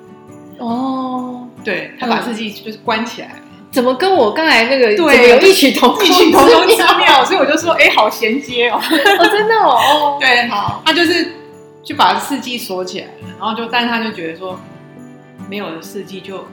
[0.60, 3.36] 哦，对他把自己就是关起来了，
[3.71, 7.23] 怎么跟我刚才那个对有异曲同异曲同工之妙？
[7.23, 8.75] 所以我就说，哎，好衔接哦。
[8.83, 10.17] 哦，真的哦。
[10.19, 11.31] 对，好，他就是
[11.83, 14.60] 就把四季锁起来了，然后就，但是他就觉得说，
[15.49, 16.43] 没有了四季就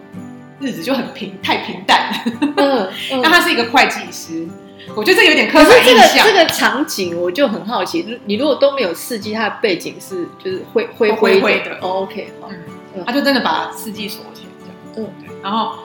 [0.61, 2.13] 日子就很平，太平淡。
[2.57, 2.89] 嗯，
[3.21, 4.47] 那他是一个会计师，
[4.95, 6.27] 我觉得这有点刻板印象。
[6.27, 11.79] 这个这个场景我就很好奇，你如果都没有四季，它的背景是就是灰灰灰灰的。
[11.81, 12.33] OK，
[12.95, 14.51] 嗯，他就真的把四季锁起来，
[14.95, 15.09] 这样。
[15.09, 15.37] 嗯，对。
[15.43, 15.79] 然后，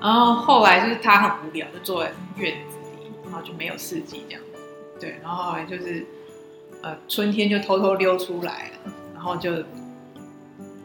[0.00, 4.42] 然后后来就是他很无聊，就坐在院子里，然后就没有四季这样。
[4.98, 6.06] 对，然后后来就是
[6.82, 9.52] 呃春天就偷偷溜出来了，然后就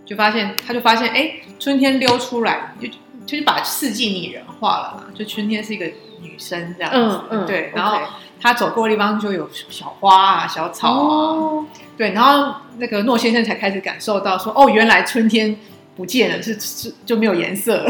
[0.06, 2.88] 就发现他就发现哎春天溜出来就。
[3.26, 5.86] 就是把四季拟人化了嘛，就春天是一个
[6.22, 8.00] 女生这样子，嗯嗯，对，然后
[8.40, 11.66] 她走过的地方就有小花啊、小草啊，
[11.98, 15.58] 对，然后那个诺先生才开始感受到说，哦，原来春天
[15.96, 17.90] 不见了，是是就没有颜色了，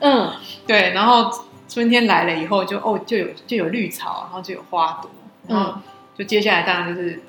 [0.00, 0.32] 嗯，
[0.66, 1.30] 对，然后
[1.68, 5.10] 春天来了以后，就哦就有就有绿草，然后就有花朵，
[5.48, 5.74] 然后
[6.16, 7.22] 就接下来当然就是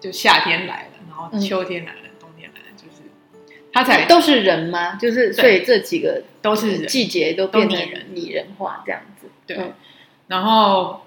[0.00, 1.98] 就夏天来了，然后秋天来了。
[3.74, 4.94] 他才都是人吗？
[4.94, 7.78] 就是所以这几个都是季节都变成
[8.14, 9.26] 拟人化这样子。
[9.46, 9.72] 对，
[10.28, 11.04] 然后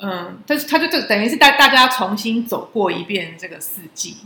[0.00, 4.18] 嗯，但是他就这等于是带大家重新走过一遍这个四季，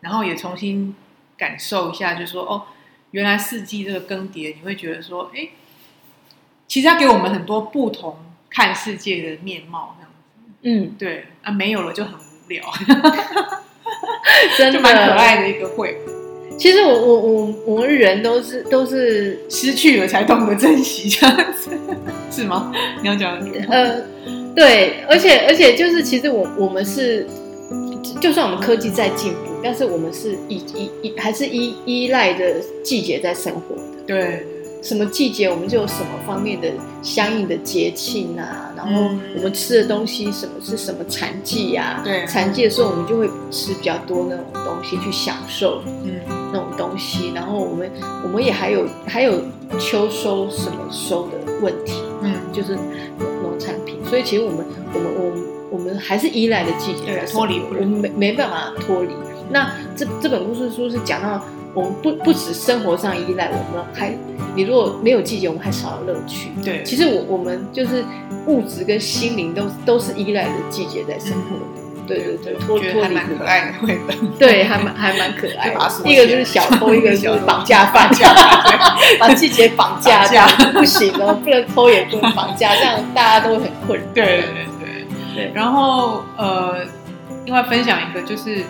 [0.00, 0.96] 然后也重新
[1.36, 2.62] 感受一下，就是说哦，
[3.10, 5.50] 原来四季这个更迭，你会觉得说，哎，
[6.66, 8.16] 其实他给我们很多不同
[8.48, 10.58] 看世界的面貌这样子。
[10.62, 12.64] 嗯，对啊，没有了就很无聊，
[14.56, 16.17] 真的 蛮可爱的一个绘本。
[16.58, 21.70] 其实我我我我们人都是都是失去了才懂得珍惜这样子，
[22.30, 22.72] 是吗？
[23.00, 24.02] 你要讲呃，
[24.56, 27.24] 对，而且而且就是其实我我们是，
[28.20, 32.44] 就算我们科技在进步，但是我们是依依依还是依依赖着
[32.82, 34.44] 季节在生活的，对。
[34.80, 36.68] 什么季节我们就有什么方面的
[37.02, 42.00] 相应的节庆啊，然后我们吃的东西什么是什么产季呀？
[42.04, 46.20] 对，产季的时候我们就会吃比较多那种东西去享受，嗯，
[46.52, 47.32] 那种东西。
[47.34, 47.90] 然后我们
[48.22, 49.42] 我们也还有还有
[49.78, 52.76] 秋收什么收的问题，嗯，就是
[53.42, 53.96] 农产品。
[54.08, 54.64] 所以其实我们
[54.94, 59.10] 我们我们我们还是依赖的季节，脱离不了，我们没没办法脱离。
[59.50, 61.42] 那这这本故事书是讲到。
[61.78, 64.12] 我们不不止生活上依赖，我们还
[64.56, 66.50] 你如果没有季节，我们还少了乐趣。
[66.64, 68.04] 对，其实我我们就是
[68.46, 71.56] 物质跟心灵都都是依赖着季节在生活。
[72.04, 74.16] 对对对，脱脱离可爱的绘本。
[74.38, 75.72] 对，还蛮还蛮可 爱。
[76.04, 78.10] 一个就是小 偷，一个就是绑架犯，
[79.20, 84.06] 把季节绑架这样不行哦，不能偷也不能绑架，这样大家都会很困扰。
[84.14, 85.52] 对对对对。
[85.54, 86.78] 然后呃，
[87.44, 88.64] 另外分享一个就是。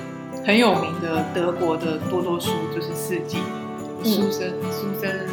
[0.48, 3.36] 很有名的德国的多多书就是四季，
[4.02, 5.28] 苏森苏森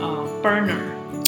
[0.00, 0.76] 呃 Burner，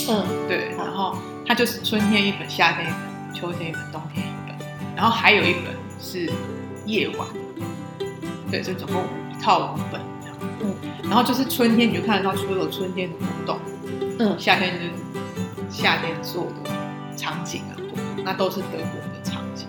[0.09, 0.25] 嗯。
[0.47, 4.57] 对，然后它就是春天一本，夏天一本，秋天一本，冬天一本，
[4.95, 6.31] 然后还有一本是
[6.87, 7.27] 夜晚，
[8.49, 13.59] 对，就总共一套五本这样，嗯，然后就是春天你就看得到所有春天的活动，
[14.21, 14.93] 嗯，夏天就是
[15.69, 16.71] 夏天所有的
[17.17, 17.75] 场景啊，
[18.25, 19.67] 那都是德国的场景，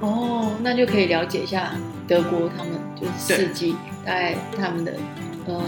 [0.00, 1.72] 哦，那就可以了解一下。
[2.06, 4.94] 德国他们就是四季，大概他们的
[5.46, 5.62] 呃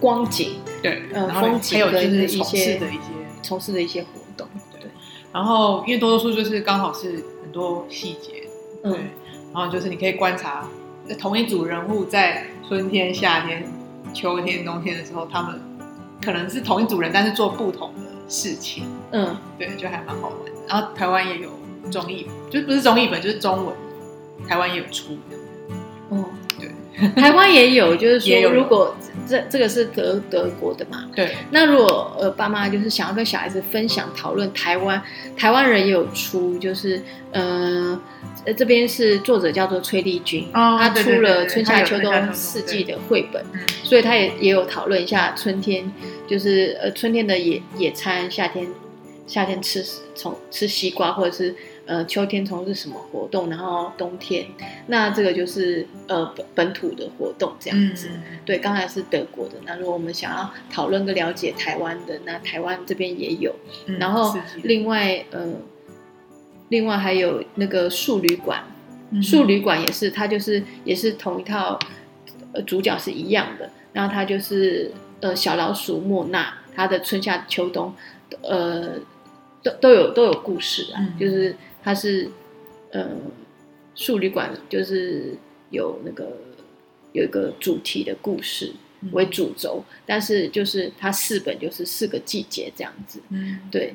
[0.00, 3.00] 光景，对，呃风景跟一些的一些
[3.42, 4.88] 从事的一些活动，对。
[5.32, 8.48] 然后因为多多数就是刚好是很多细节，
[8.82, 8.92] 对。
[9.54, 10.66] 然后就是你可以观察
[11.18, 13.70] 同一组人物在春天、夏天、
[14.14, 15.60] 秋天、冬天的时候，他们
[16.24, 20.38] 可能是同一组人，但是做不同的事情，嗯，对，就还蛮好玩。
[20.68, 21.50] 然后台湾也有
[21.90, 23.76] 综艺，就不是综艺本，就是中文，
[24.48, 25.18] 台湾也有出。
[26.12, 26.28] 哦，
[26.60, 28.94] 对， 台湾也有，就是说，如果
[29.26, 35.02] 这这个是德德国的嘛，对，那如果呃爸妈就是想要跟小孩子分享讨论台湾，
[35.34, 37.00] 台湾人也有出，就是
[37.32, 37.98] 呃
[38.54, 43.42] 这边是作者叫做崔丽君，他出了春夏秋冬四季的绘本，
[43.82, 45.90] 所以他也也有讨论一下春天，
[46.28, 48.66] 就是呃春天的野野餐，夏天
[49.26, 49.82] 夏天吃
[50.14, 51.54] 从吃西瓜或者是。
[51.92, 53.50] 呃，秋天从事什么活动？
[53.50, 54.46] 然后冬天，
[54.86, 58.08] 那这个就是呃本本土的活动这样子。
[58.46, 59.56] 对，刚才是德国的。
[59.66, 63.54] 那如果我们想要讨论跟了解台湾的，那台湾这边也有。
[63.98, 65.46] 然后另外呃，
[66.70, 68.64] 另外还有那个树旅馆，
[69.22, 71.78] 树旅馆也是，它就是也是同一套，
[72.54, 73.68] 呃，主角是一样的。
[73.92, 77.92] 然后它就是呃小老鼠莫娜，它的春夏秋冬，
[78.40, 78.94] 呃，
[79.62, 81.54] 都都有都有故事啊，就是。
[81.82, 82.30] 它是，
[82.90, 83.10] 呃，
[83.94, 85.34] 树旅馆就是
[85.70, 86.38] 有那个
[87.12, 88.72] 有一个主题的故事
[89.10, 93.94] 为主轴，但是就是它四本就是四个季节这样子，嗯，对，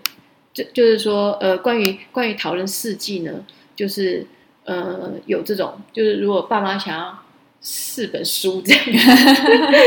[0.54, 3.46] 就就是说，呃，关于关于讨论四季呢，
[3.76, 4.26] 就是
[4.66, 7.24] 呃有这种，就是如果爸妈想要
[7.62, 8.84] 四本书这样，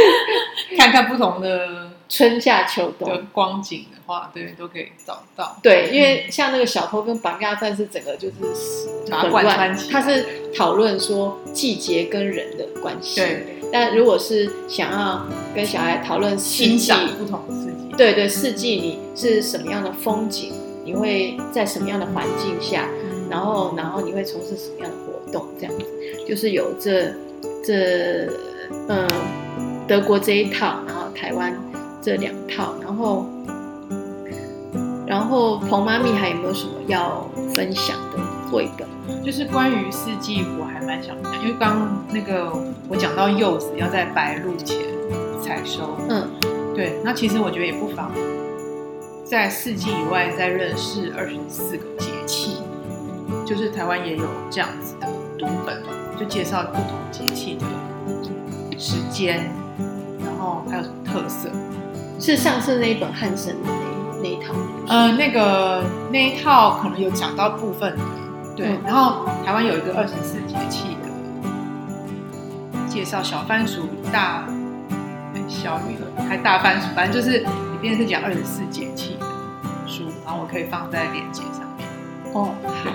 [0.79, 5.57] 看看不同的春夏秋冬的光景的话，对，都可以找到。
[5.63, 8.35] 对，因为像那个小偷跟绑架犯是整个就是
[9.11, 13.21] 很乱，他是讨论说季节跟人的关系。
[13.21, 13.47] 对。
[13.73, 20.53] 但如果是想要跟小孩讨论四季不同的四季，对对，四季你是什么样的风景，
[20.85, 22.89] 你会在什么样的环境下，
[23.31, 25.87] 然后然后你会从事什么样的活动，这样子
[26.29, 27.15] 就是有这
[27.65, 28.27] 这
[28.89, 29.09] 嗯
[29.87, 31.55] 德国这一套，然后台湾
[32.01, 33.27] 这两套，然后
[35.07, 38.19] 然后彭妈咪还有没有什么要分享的
[38.51, 38.89] 绘本？
[39.25, 42.53] 就是关于四季，我还蛮想讲，因为刚那个
[42.89, 44.79] 我讲到柚子要在白露前
[45.43, 46.29] 采收，嗯，
[46.75, 48.11] 对，那其实我觉得也不妨
[49.25, 52.59] 在四季以外再认识二十四个节气，
[53.45, 55.83] 就是台湾也有这样子的读本，
[56.19, 59.51] 就介绍不同节气的时间，
[60.25, 61.49] 然后还有什么特色，
[62.21, 64.55] 是上次那一本汉森的那那一套，
[64.87, 67.97] 呃，那个那一套可能有讲到部分。
[68.55, 71.09] 对，然后台湾有一个二十四节气的
[72.87, 74.47] 介绍，小番薯大
[75.49, 75.97] 小雨
[76.29, 77.47] 还大番薯，反正就是里
[77.81, 79.25] 面是讲二十四节气的
[79.87, 81.89] 书，然后我可以放在链接上面。
[82.35, 82.51] 哦，
[82.85, 82.91] 好，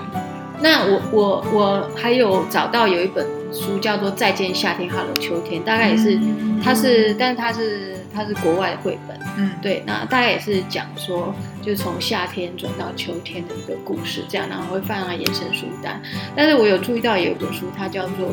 [0.62, 6.16] 那我我我还有找到有一本书叫做《再见夏天，Hello 秋天》，大概也是，
[6.62, 11.34] 它是，但是它是它是国外的绘本，嗯，对，那大概也是讲说。
[11.62, 16.00] 就是从夏天转到秋天的一个故事，这样，然后会放上延伸书单。
[16.36, 18.28] 但是我有注意到有一本书，它叫做《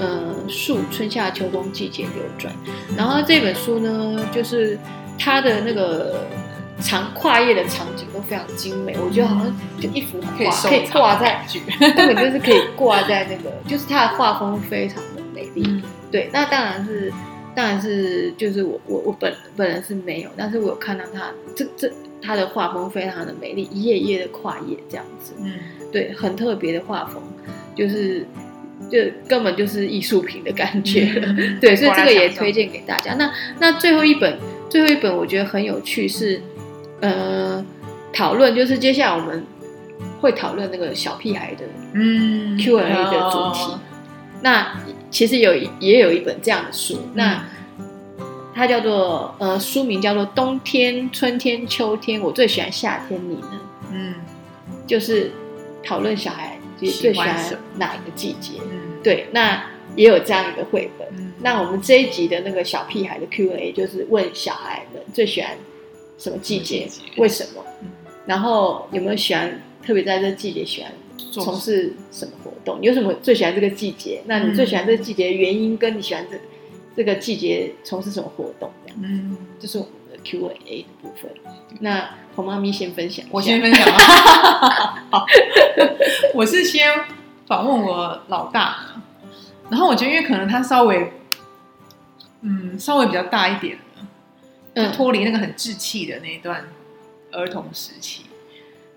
[0.00, 2.52] 呃树春夏秋冬季节流转》。
[2.96, 4.76] 然后这本书呢，就是
[5.16, 6.26] 它的那个
[6.80, 11.46] 长跨页的场景都非常精美，我觉得好像就一幅画可以挂在，
[11.94, 15.80] 根本就是可以挂在那个，就是它的画风非常的美丽。
[16.10, 17.12] 对，那当然是，
[17.54, 21.92] 当然是，就是我我我本本人是没有，但是我有看到他这这。
[22.24, 25.54] 他的画风非常的美丽，一页一页的跨页这样子，嗯，
[25.90, 27.20] 对，很特别的画风，
[27.74, 28.24] 就是
[28.88, 31.20] 就根本就是艺术品的感觉，
[31.60, 33.14] 对，所以这个也推荐给大家。
[33.14, 34.38] 那那最后一本，
[34.70, 36.40] 最后一本我觉得很有趣，是
[37.00, 37.66] 呃
[38.12, 39.44] 讨论，就是接下来我们
[40.20, 43.76] 会讨论那个小屁孩的嗯 Q&A 的主题。
[44.40, 44.80] 那
[45.12, 47.44] 其实有也有一本这样的书，那。
[48.54, 53.60] 它叫做呃，书名叫做冬天、春天、秋天，我最喜欢夏天，你呢？
[53.90, 54.14] 嗯，
[54.86, 55.32] 就是
[55.82, 58.60] 讨论小孩最喜欢哪一个季节？
[58.70, 59.64] 嗯，对，那
[59.96, 61.08] 也有这样一个绘本。
[61.40, 65.50] 那我们这一集的那个小屁孩的 Q&A 就是问小孩们最喜欢
[66.18, 66.86] 什么季节？
[67.16, 67.64] 为什么？
[68.26, 70.92] 然后有没有喜欢特别在这季节喜欢
[71.30, 72.80] 从事什么活动？
[72.80, 74.22] 你有什么最喜欢这个季节？
[74.26, 76.38] 那你最喜欢这个季节的原因跟你喜欢这？
[76.94, 78.70] 这个季节从事什么活动？
[78.84, 81.30] 这样，嗯，这是我们的 Q&A 的部分。
[81.80, 82.06] 那
[82.36, 85.06] 红妈咪先分享，我先分享啊。
[85.10, 85.24] 好，
[86.34, 86.92] 我是先
[87.46, 88.76] 访问我老大，
[89.70, 91.10] 然后我觉得因为可能他稍微，
[92.42, 93.78] 嗯，稍微比较大一点
[94.74, 96.62] 嗯，脱离那个很稚气的那一段
[97.30, 98.24] 儿童时期，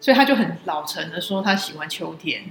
[0.06, 2.44] 所以他就很老成的说他喜欢秋天。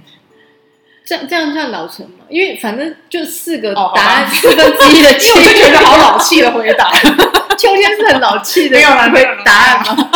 [1.05, 2.25] 这样这样算老成吗？
[2.27, 6.91] 因为反正就四个答案，四分之一的气，就觉得好老气的回答。
[7.57, 10.11] 秋天是很老气的，没有回答案吗？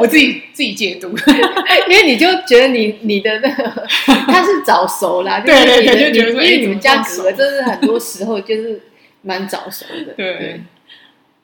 [0.00, 1.08] 我自己自己解读，
[1.88, 3.86] 因为你就觉得你你的那个
[4.26, 8.80] 他是早熟啦，对对对，就觉得因为你们家哥哥真是很多时候就是
[9.20, 10.60] 蛮早熟的，对。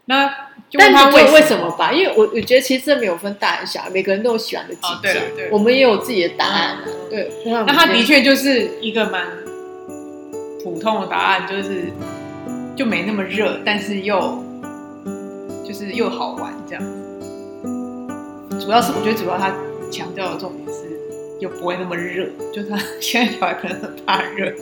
[0.09, 0.35] 那
[0.73, 1.93] 但他为为什么吧？
[1.93, 6.79] 因为我我觉得其实这没有分大小，每个人都有喜欢的季节，我们也有自己的答案。
[7.11, 9.27] 对，那他的确就是一个蛮
[10.65, 11.93] 普通的答案，就是
[12.75, 14.43] 就没那么热，但是又
[15.67, 16.83] 就是又好玩这样。
[18.59, 19.53] 主要是我觉得主要他
[19.91, 20.85] 强调的重点是
[21.39, 24.53] 又不会那么热，就他 现在小孩可能很怕热。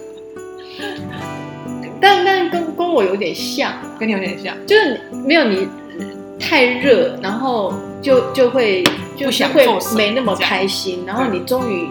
[2.00, 5.68] 但但跟跟我有点像，跟你有点像，就是没有你
[6.38, 8.85] 太热，然后就就会
[9.16, 11.88] 就会没那么开心，然后你终于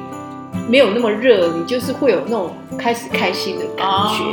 [0.70, 4.24] 没有那么热，你就是会有那种开始开心的感觉。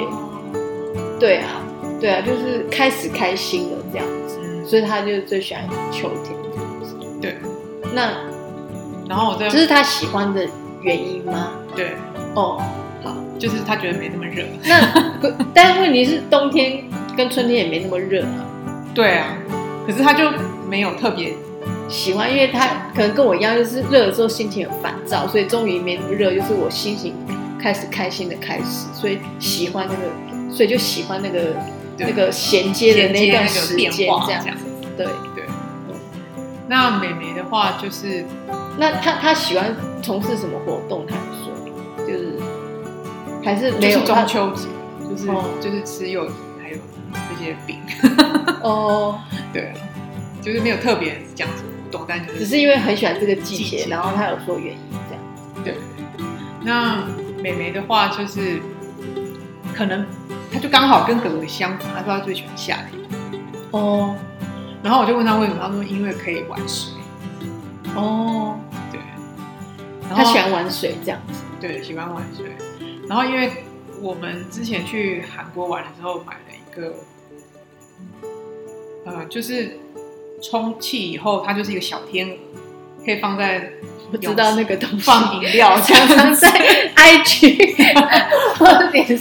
[1.19, 1.63] 对啊，
[2.01, 6.95] 对啊，就是开始开心了这样子，所以他就最喜欢秋天这样子。
[7.21, 7.37] 对，
[7.95, 8.13] 那
[9.09, 10.47] 然后我这是他喜欢的
[10.83, 11.51] 原因吗？
[11.75, 11.93] 对，
[12.35, 12.61] 哦。
[13.43, 16.85] 就是他觉得没那么热，那但问题是冬天
[17.17, 18.47] 跟春天也没那么热啊。
[18.95, 19.37] 对啊，
[19.85, 20.31] 可是他就
[20.71, 21.33] 没有特别
[21.89, 27.17] 喜欢，因为他可能跟我一样，就是热的时候心情很烦躁，所以终于没那么热，就是我心情
[27.61, 31.57] 开始开心的开始，所以喜欢那个，所以就喜欢那个
[31.99, 34.65] 那个衔接的那段时间这样子。
[34.97, 35.45] 对对，
[36.69, 38.25] 那美眉的话就是，
[38.79, 41.05] 那她她喜欢从事什么活动？
[41.09, 41.17] 她
[43.45, 44.69] 还是没有中秋节，
[45.09, 45.27] 就是
[45.61, 46.77] 就是吃柚子，还有
[47.13, 47.79] 这些饼。
[48.63, 49.21] 哦，
[49.53, 49.75] 对啊，
[50.41, 55.23] 就是没有特别讲什么活动，但只是因为很喜欢这个季节，然后他有说原因这样。
[55.65, 55.77] 对，
[56.63, 57.05] 那
[57.43, 58.61] 美眉的话就是，
[59.75, 60.07] 可能
[60.53, 63.41] 她就刚好跟哥哥相反，她说她最喜欢夏天。
[63.73, 64.17] 哦。
[64.83, 66.93] 然后我就问他为什么，他说因为可以玩水。
[67.95, 68.59] 哦，
[68.91, 69.01] 对，
[70.13, 71.41] 他喜欢玩水这样子。
[71.61, 72.47] 对，喜欢玩水。
[73.13, 73.53] 然后因为
[74.01, 76.95] 我们之前去韩国玩的时候买了一个，
[79.05, 79.79] 呃，就是
[80.43, 82.35] 充气以后它就是一个小天鹅，
[83.05, 83.71] 可以放在。
[84.11, 84.97] 不知道那个东西。
[84.99, 86.49] 放饮料， 常常在
[86.97, 87.83] IG，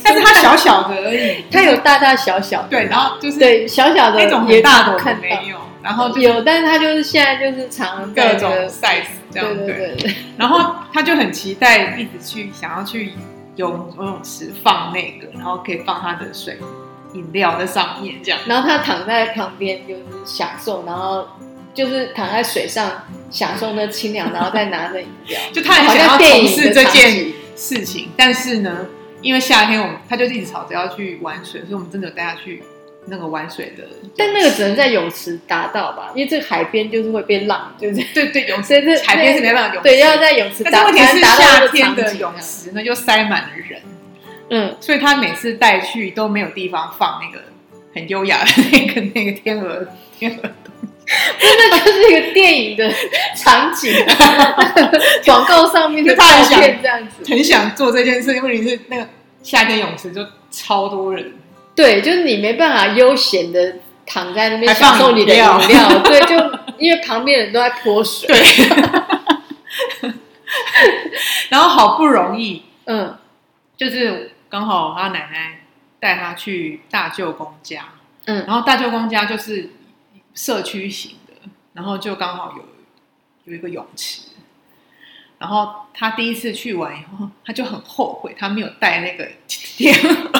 [0.04, 13.14] 但是它小小的而已，它有大大小小，对，然后就是对小小的那种很大的看没有，然后有，但是它就是现在就是常各种 size 这样对对对，然后他就很期待一直去想要去
[13.56, 16.58] 游游泳池放那个，然后可以放他的水
[17.14, 21.28] 饮料在上面这样，然后他躺在旁边就是享受，然后。
[21.74, 28.10] 就是躺在水上享受那清凉，然后再拿着饮料， 就他很想要从事这件事情。
[28.18, 28.88] 但是呢，
[29.22, 32.62] 因为夏天我们他就一直吵着要去玩水，所以我们真的带他去
[33.06, 33.84] 那个玩水的。
[34.18, 40.64] 但那个只能在泳池达到吧，因为这个海边就是会被浪，就是对对泳池是海边是没办法泳，对要在泳池。
[40.64, 43.82] 但是问题是夏天的泳池那，就塞满了人，
[44.50, 47.44] 嗯，所以他每次带去都没有地方放那个
[47.94, 49.88] 很优雅的那个那个天鹅
[50.18, 50.50] 天鹅。
[51.38, 52.90] 真的就是一个电影的
[53.36, 53.92] 场景，
[55.26, 58.34] 广告上面的照片这样子，很想做这件事。
[58.34, 59.06] 因为你是那个
[59.44, 61.34] 夏天泳池，就超多人。
[61.76, 66.00] 对，就是你没办法悠闲的躺在那边享受你的饮料。
[66.04, 66.36] 对，就
[66.78, 68.28] 因为旁边人都在泼水。
[68.28, 70.12] 对。
[71.50, 73.18] 然后好不容易，嗯，
[73.76, 75.62] 就是刚好他奶奶
[76.00, 77.90] 带他去大舅公家，
[78.26, 79.72] 嗯，然后大舅公家就是。
[80.34, 81.34] 社区型的，
[81.74, 82.64] 然后就刚好有
[83.44, 84.30] 有一个泳池，
[85.42, 90.40] 然后他第一次去完以后，他就很后悔，他没有带那个天鹅，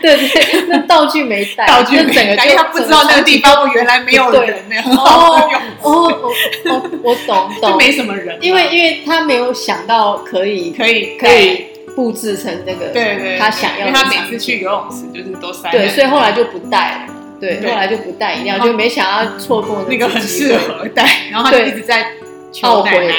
[0.00, 5.50] 对对，那道具没带，道具没带，因为他不知道那个地方我原来没有人，哦
[5.82, 6.32] 哦
[6.66, 17.12] 哦，我懂 懂，就没什么人，因为因为他没有想到可以可以可以布置成那个，对对，他想要，因为他每次去游泳池就是都塞，对，所以后来就不带了。
[17.38, 22.06] 对，后来就不带饮料，就没想要错过那个很适合带，然后他就一直在
[22.50, 23.12] 求奶奶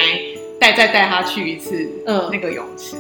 [0.59, 2.95] 带再带他去一次，嗯，那个泳池。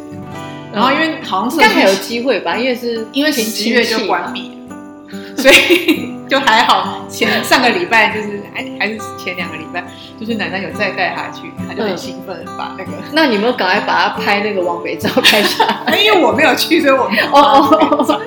[0.73, 7.05] 然后因为好像是应该还有机会吧，因为是因为十月就关闭了， 所以就还好。
[7.09, 9.83] 前上个礼拜就是还还是前两个礼拜，
[10.19, 12.91] 就是奶奶有再带他去，他就很兴奋把那个。
[13.13, 18.21] 那你们赶快把他拍那个往北照拍下来， 因为我没有去，所以我没有哦。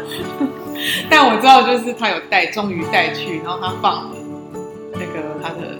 [1.10, 4.10] 但我知道，就是他有带，终于带去，然后他放了
[4.94, 5.78] 那个他的，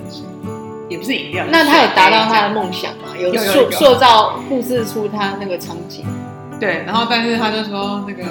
[0.91, 1.47] 也不是饮料。
[1.51, 3.00] 那他有达到他的梦想吗？
[3.21, 6.05] 有塑塑造、布置出他那个场景。
[6.59, 8.25] 对，然后但是他就说，那个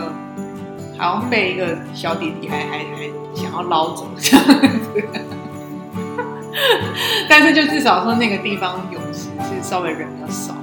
[0.98, 5.04] 好像被一个小弟弟还还还想要捞走这样子。
[7.30, 10.54] 但是就至少说那个地方泳池是稍微人比较少，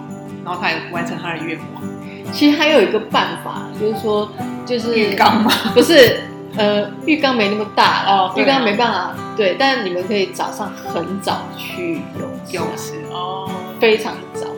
[0.44, 1.82] 然后他也完成他的愿望。
[2.32, 4.28] 其实还有一个办法，就是说。
[4.66, 5.52] 就是浴缸吗？
[5.74, 6.22] 不是，
[6.56, 9.14] 呃，浴缸没那么大哦，浴缸没办法。
[9.36, 13.48] 对，但你们可以早上很早去泳泳池哦，
[13.86, 14.48] 非常早，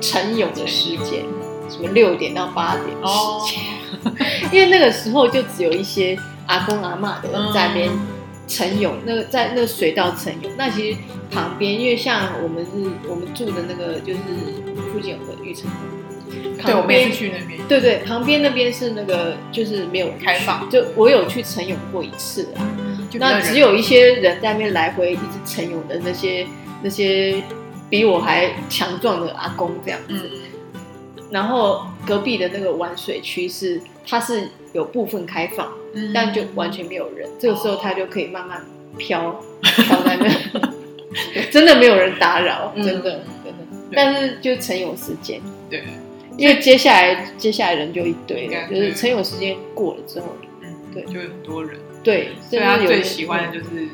[0.00, 1.24] 晨泳的时间，
[1.68, 6.16] 什么六点到八点时间， 因为那个时候就只有一些
[6.46, 7.90] 阿公阿妈的人在那边
[8.46, 10.52] 晨泳，那个在那个水道晨泳。
[10.56, 10.98] 那其实
[11.28, 12.70] 旁边，因为像我们是
[13.08, 14.20] 我们住的那个，就是
[14.92, 15.68] 附近有个浴场。
[16.64, 17.60] 对，我每次去那边。
[17.66, 20.70] 对对，旁边那边是那个，就是没有开放。
[20.70, 22.62] 就我有去晨泳过一次啊，
[23.14, 26.46] 那只有一些人在那边来回一直晨泳的那些
[26.80, 27.42] 那些
[27.90, 30.30] 比我还强壮的阿公这样子。
[31.30, 35.68] 然后隔壁的那个玩水区是它是有部分开放，
[36.14, 37.28] 但就完全没有人。
[37.38, 38.64] 这个时候他就可以慢慢
[38.96, 40.70] 飘 飘在那，
[41.50, 43.20] 真的没有人打扰，真的真的。
[43.92, 45.84] 但是就晨泳时间，对。
[46.36, 50.26] 因为接下来接下来人就一堆了，就是撑泳时间过了之后，
[50.62, 51.76] 嗯，对，就有很多人。
[52.04, 53.88] 对，所以他最喜欢的就是，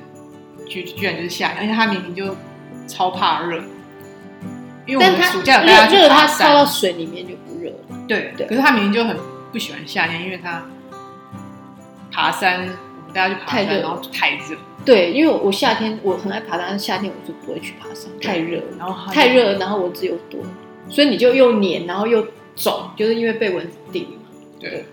[0.69, 2.37] 居居然就是夏天，而且他明明就
[2.87, 3.65] 超怕热，
[4.87, 7.77] 因为我们暑假有带他去爬山，到水里面就不热了。
[8.07, 9.17] 对对，可是他明明就很
[9.53, 10.65] 不喜欢夏天，因为他
[12.11, 14.57] 爬山，我们大家去爬山，然后太热。
[14.85, 20.41] 对，因为我夏天我很爱爬山，夏天我就不会去爬山，太热，然后太热，然后蚊子又多，
[20.91, 24.29] 所以你就又黏，然后又肿，就是因为被蚊子叮嘛。
[24.61, 24.85] 对，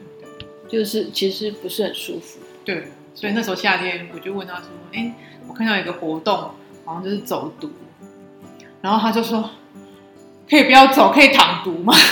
[0.69, 2.39] 就是其实不是很舒服。
[2.63, 5.13] 对，所以那时候夏天我就问他说：“哎，
[5.47, 6.51] 我看到一个活动，
[6.85, 7.69] 好像就是走读。”
[8.81, 9.49] 然后他就说
[10.51, 11.93] ：“可以不要走，可以躺读吗？”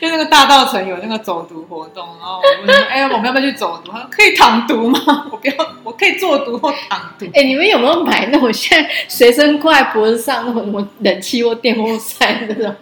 [0.00, 5.00] 就那个大道城有那个走读活动，然后我问：“哎，我们要不要去走读？”他说：“可以躺读吗？
[5.32, 12.74] 我不要，我可以坐读或躺读。”哎，你们有没有买那种现在随身挂在脖子上那种什么冷气或电风扇那种？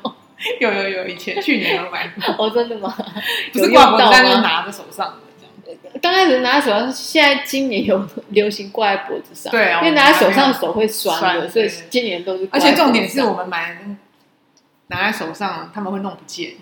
[0.60, 2.34] 有有有，以前去年有买过。
[2.46, 2.94] 哦，真的吗？
[3.52, 5.14] 不是挂脖子上，就拿在手上。
[6.00, 12.48] 刚开始拿在手上，现在今年有流行挂在脖子上，对啊，因为拿在手上手会酸的，所以今年都是。
[12.50, 13.78] 而且重点是我们买
[14.88, 16.52] 拿在手上，他们会弄不见。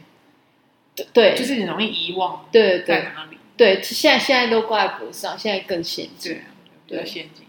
[1.12, 2.44] 对，就是你容易遗忘。
[2.52, 3.38] 对在哪里？
[3.56, 6.40] 对，现在现在都挂在脖子上，现在更先进，
[6.86, 7.46] 比较先进。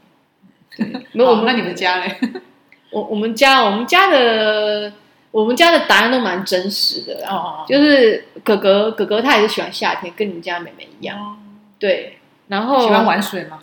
[1.14, 2.18] 没有，那你们家嘞？
[2.92, 4.94] 我我们家，我们家的。
[5.32, 11.42] 我们家的答案都蛮真实的，哦，就是哥哥哥哥他也是喜欢夏天，跟你们家妹妹一样，
[11.82, 12.14] 对，
[12.48, 13.60] 然后喜欢玩水吗？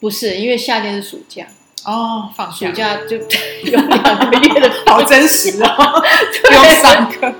[0.00, 1.46] 不是，因为夏天是暑假。
[1.84, 3.16] 哦，放暑假就
[3.70, 6.02] 有两个月的，好真实哦，
[6.48, 7.32] 不用上课。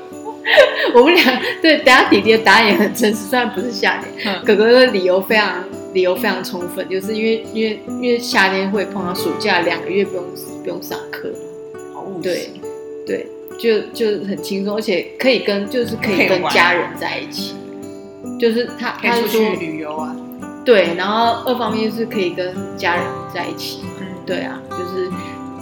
[0.94, 10.24] 我们俩对，等下弟弟的答案也很真实，虽然不是夏天，哥哥的理由非常理由非常充分，就是因为因为因为夏天会碰到暑假两个月不用
[10.62, 11.32] 不用上课，
[11.94, 12.50] 好务实，对
[13.06, 13.26] 对。
[13.58, 17.54] 就就很轻松，而且可以跟就是可以跟家人在一起，
[18.38, 20.14] 就是他他出去旅游啊，
[20.64, 25.10] 对，然后二方面是可以跟家人在一起，嗯，对啊，就是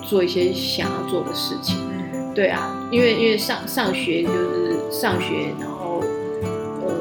[0.07, 1.77] 做一些想要做的事情，
[2.13, 6.03] 嗯，对啊，因为因为上上学就是上学，然后
[6.83, 6.93] 呃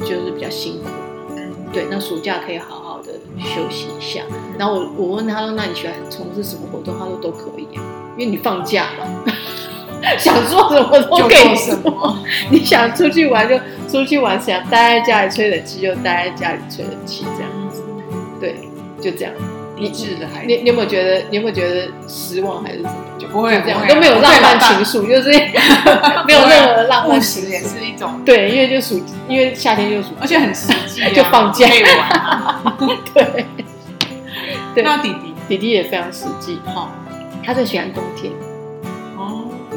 [0.00, 0.88] 就是比较辛苦，
[1.36, 4.22] 嗯，对，那暑假可以好好的休息一下。
[4.58, 6.94] 然后我我问他说，那你喜欢从事什么活动？
[6.98, 7.68] 他说都可以，
[8.16, 9.32] 因为你放假嘛。
[10.18, 12.16] 想做什么都可以做，
[12.50, 13.58] 你想出去玩就
[13.88, 17.82] 出去玩，想待在家里吹冷气就待在家里吹冷气，这样子，
[18.40, 18.56] 对，
[19.00, 19.32] 就这样。
[19.78, 21.22] 理智的孩子，你你有没有觉得？
[21.28, 22.94] 你有没有觉得失望还是什么？
[23.18, 25.28] 就不会这样，都没有浪漫情愫， 就是
[26.26, 27.20] 没有任何浪漫。
[27.20, 32.76] 情也是一种对，因为就暑，因为夏天就暑，而且很实际， 就放假可以玩。
[33.12, 33.46] 对，
[34.74, 34.82] 对。
[34.82, 36.90] 那弟弟弟弟也非常实际，哈，
[37.44, 38.32] 他最喜欢冬天。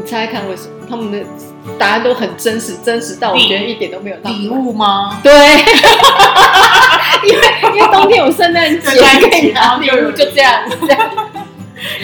[0.05, 0.87] 猜猜看为什么？
[0.89, 1.19] 他们的
[1.77, 5.19] 答案都很真实，真实到我觉得一点都没有礼物吗？
[5.23, 5.31] 对，
[7.23, 7.41] 因为
[7.75, 11.09] 因为冬天有圣诞节可以拿礼物，就这样，这样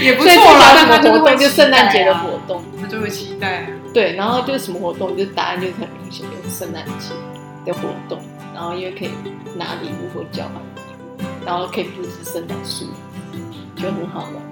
[0.01, 0.75] 也不错啦。
[0.77, 3.67] 什么活动就圣诞节的活动，他就会期待。
[3.93, 7.13] 对，然后就是什么活动，就答案就是很明显，就是圣诞节
[7.65, 8.19] 的活动。
[8.53, 9.09] 然后因为可以
[9.55, 10.81] 拿礼物或交换礼
[11.23, 12.85] 物，然后可以布置圣诞树，
[13.75, 14.44] 觉得很好玩。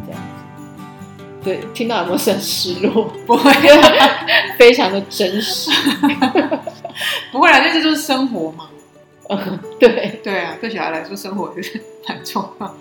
[1.44, 3.04] 对，听到有没有很失落？
[3.28, 3.52] 不会，
[4.58, 5.70] 非常的真实。
[7.32, 8.70] 不会啦，因为这就是生活嘛。
[9.30, 12.76] 嗯，对，对啊，对小孩来说，生活就是很重要。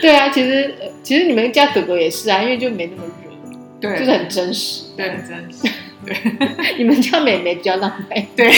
[0.00, 5.68] 对啊，其实其实你们家狗狗也是啊，因为就没那么热，对，就是很真实，对，很真实。
[6.04, 6.16] 对，
[6.78, 8.50] 你们家妹妹比较浪漫，对，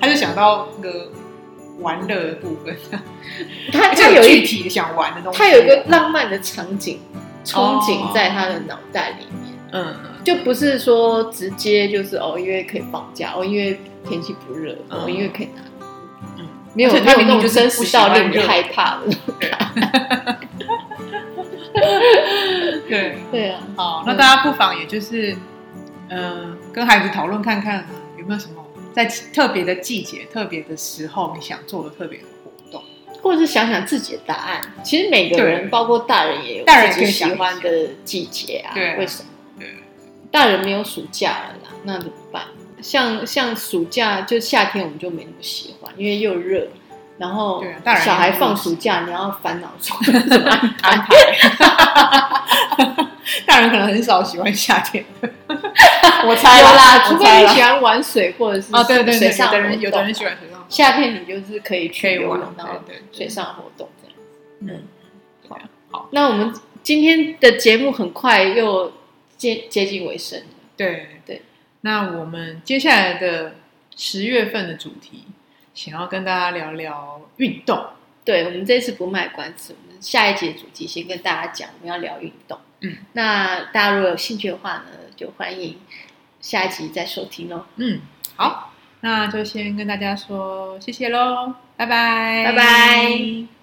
[0.00, 1.10] 他就想到那个
[1.80, 2.76] 玩乐的部分，
[3.72, 7.00] 他他有具体想玩的东西，他有一个浪漫的场景。
[7.46, 9.94] 憧憬在他的脑袋里面，嗯，
[10.24, 13.78] 就不是说直接就是哦，因为可以放假，哦，因为
[14.08, 15.62] 天气不热，哦，因为可以拿，
[16.38, 19.06] 嗯，没有，他有那种真实到令你害怕的，
[22.88, 23.16] 对。
[23.30, 25.36] 对啊，好，那大家不妨也就是，
[26.08, 27.86] 嗯，跟孩子讨论看看
[28.18, 32.18] 有没有什么在特别的季节、特别的时候，你想做的特别。
[33.26, 38.70] 或者是想想自己的答案，其实每个人，包括大人，也有自己喜欢的季节啊。
[38.72, 39.28] 对，为什么？
[39.58, 39.68] 对
[40.30, 42.44] 大人没有暑假了啦，那怎么办？
[42.80, 46.68] 像像暑假，就夏天，我们就没那么喜欢，因为又热。
[47.18, 47.64] 然后
[48.04, 50.48] 小孩放暑假，你要烦恼怎么
[50.82, 51.08] 安排。
[53.44, 55.04] 大人可能很少喜欢夏天。
[55.48, 60.55] 我猜有啦，除非你喜欢玩水，或者是啊，对对对，有的人，有的人喜欢水上。
[60.68, 62.80] 夏天你就是可以去游泳，然后
[63.12, 64.16] 水上活动这样。
[64.60, 64.82] 嗯，
[65.48, 65.58] 好，
[65.90, 66.08] 好。
[66.12, 66.52] 那我们
[66.82, 68.92] 今天的节目很快又
[69.36, 70.42] 接接近尾声。
[70.76, 71.42] 对对。
[71.82, 73.54] 那我们接下来的
[73.96, 75.24] 十月份的主题，
[75.74, 77.86] 想要跟大家聊聊运动。
[78.24, 82.58] 对，我们这次不卖关子，我们下一节主题先跟大家讲，我们要聊运动。
[82.80, 82.96] 嗯。
[83.12, 85.78] 那大家如果有兴趣的话呢，就欢迎
[86.40, 87.66] 下一集再收听哦。
[87.76, 88.00] 嗯，
[88.34, 88.65] 好。
[89.00, 93.55] 那就先跟大家说谢谢喽，拜拜，拜拜。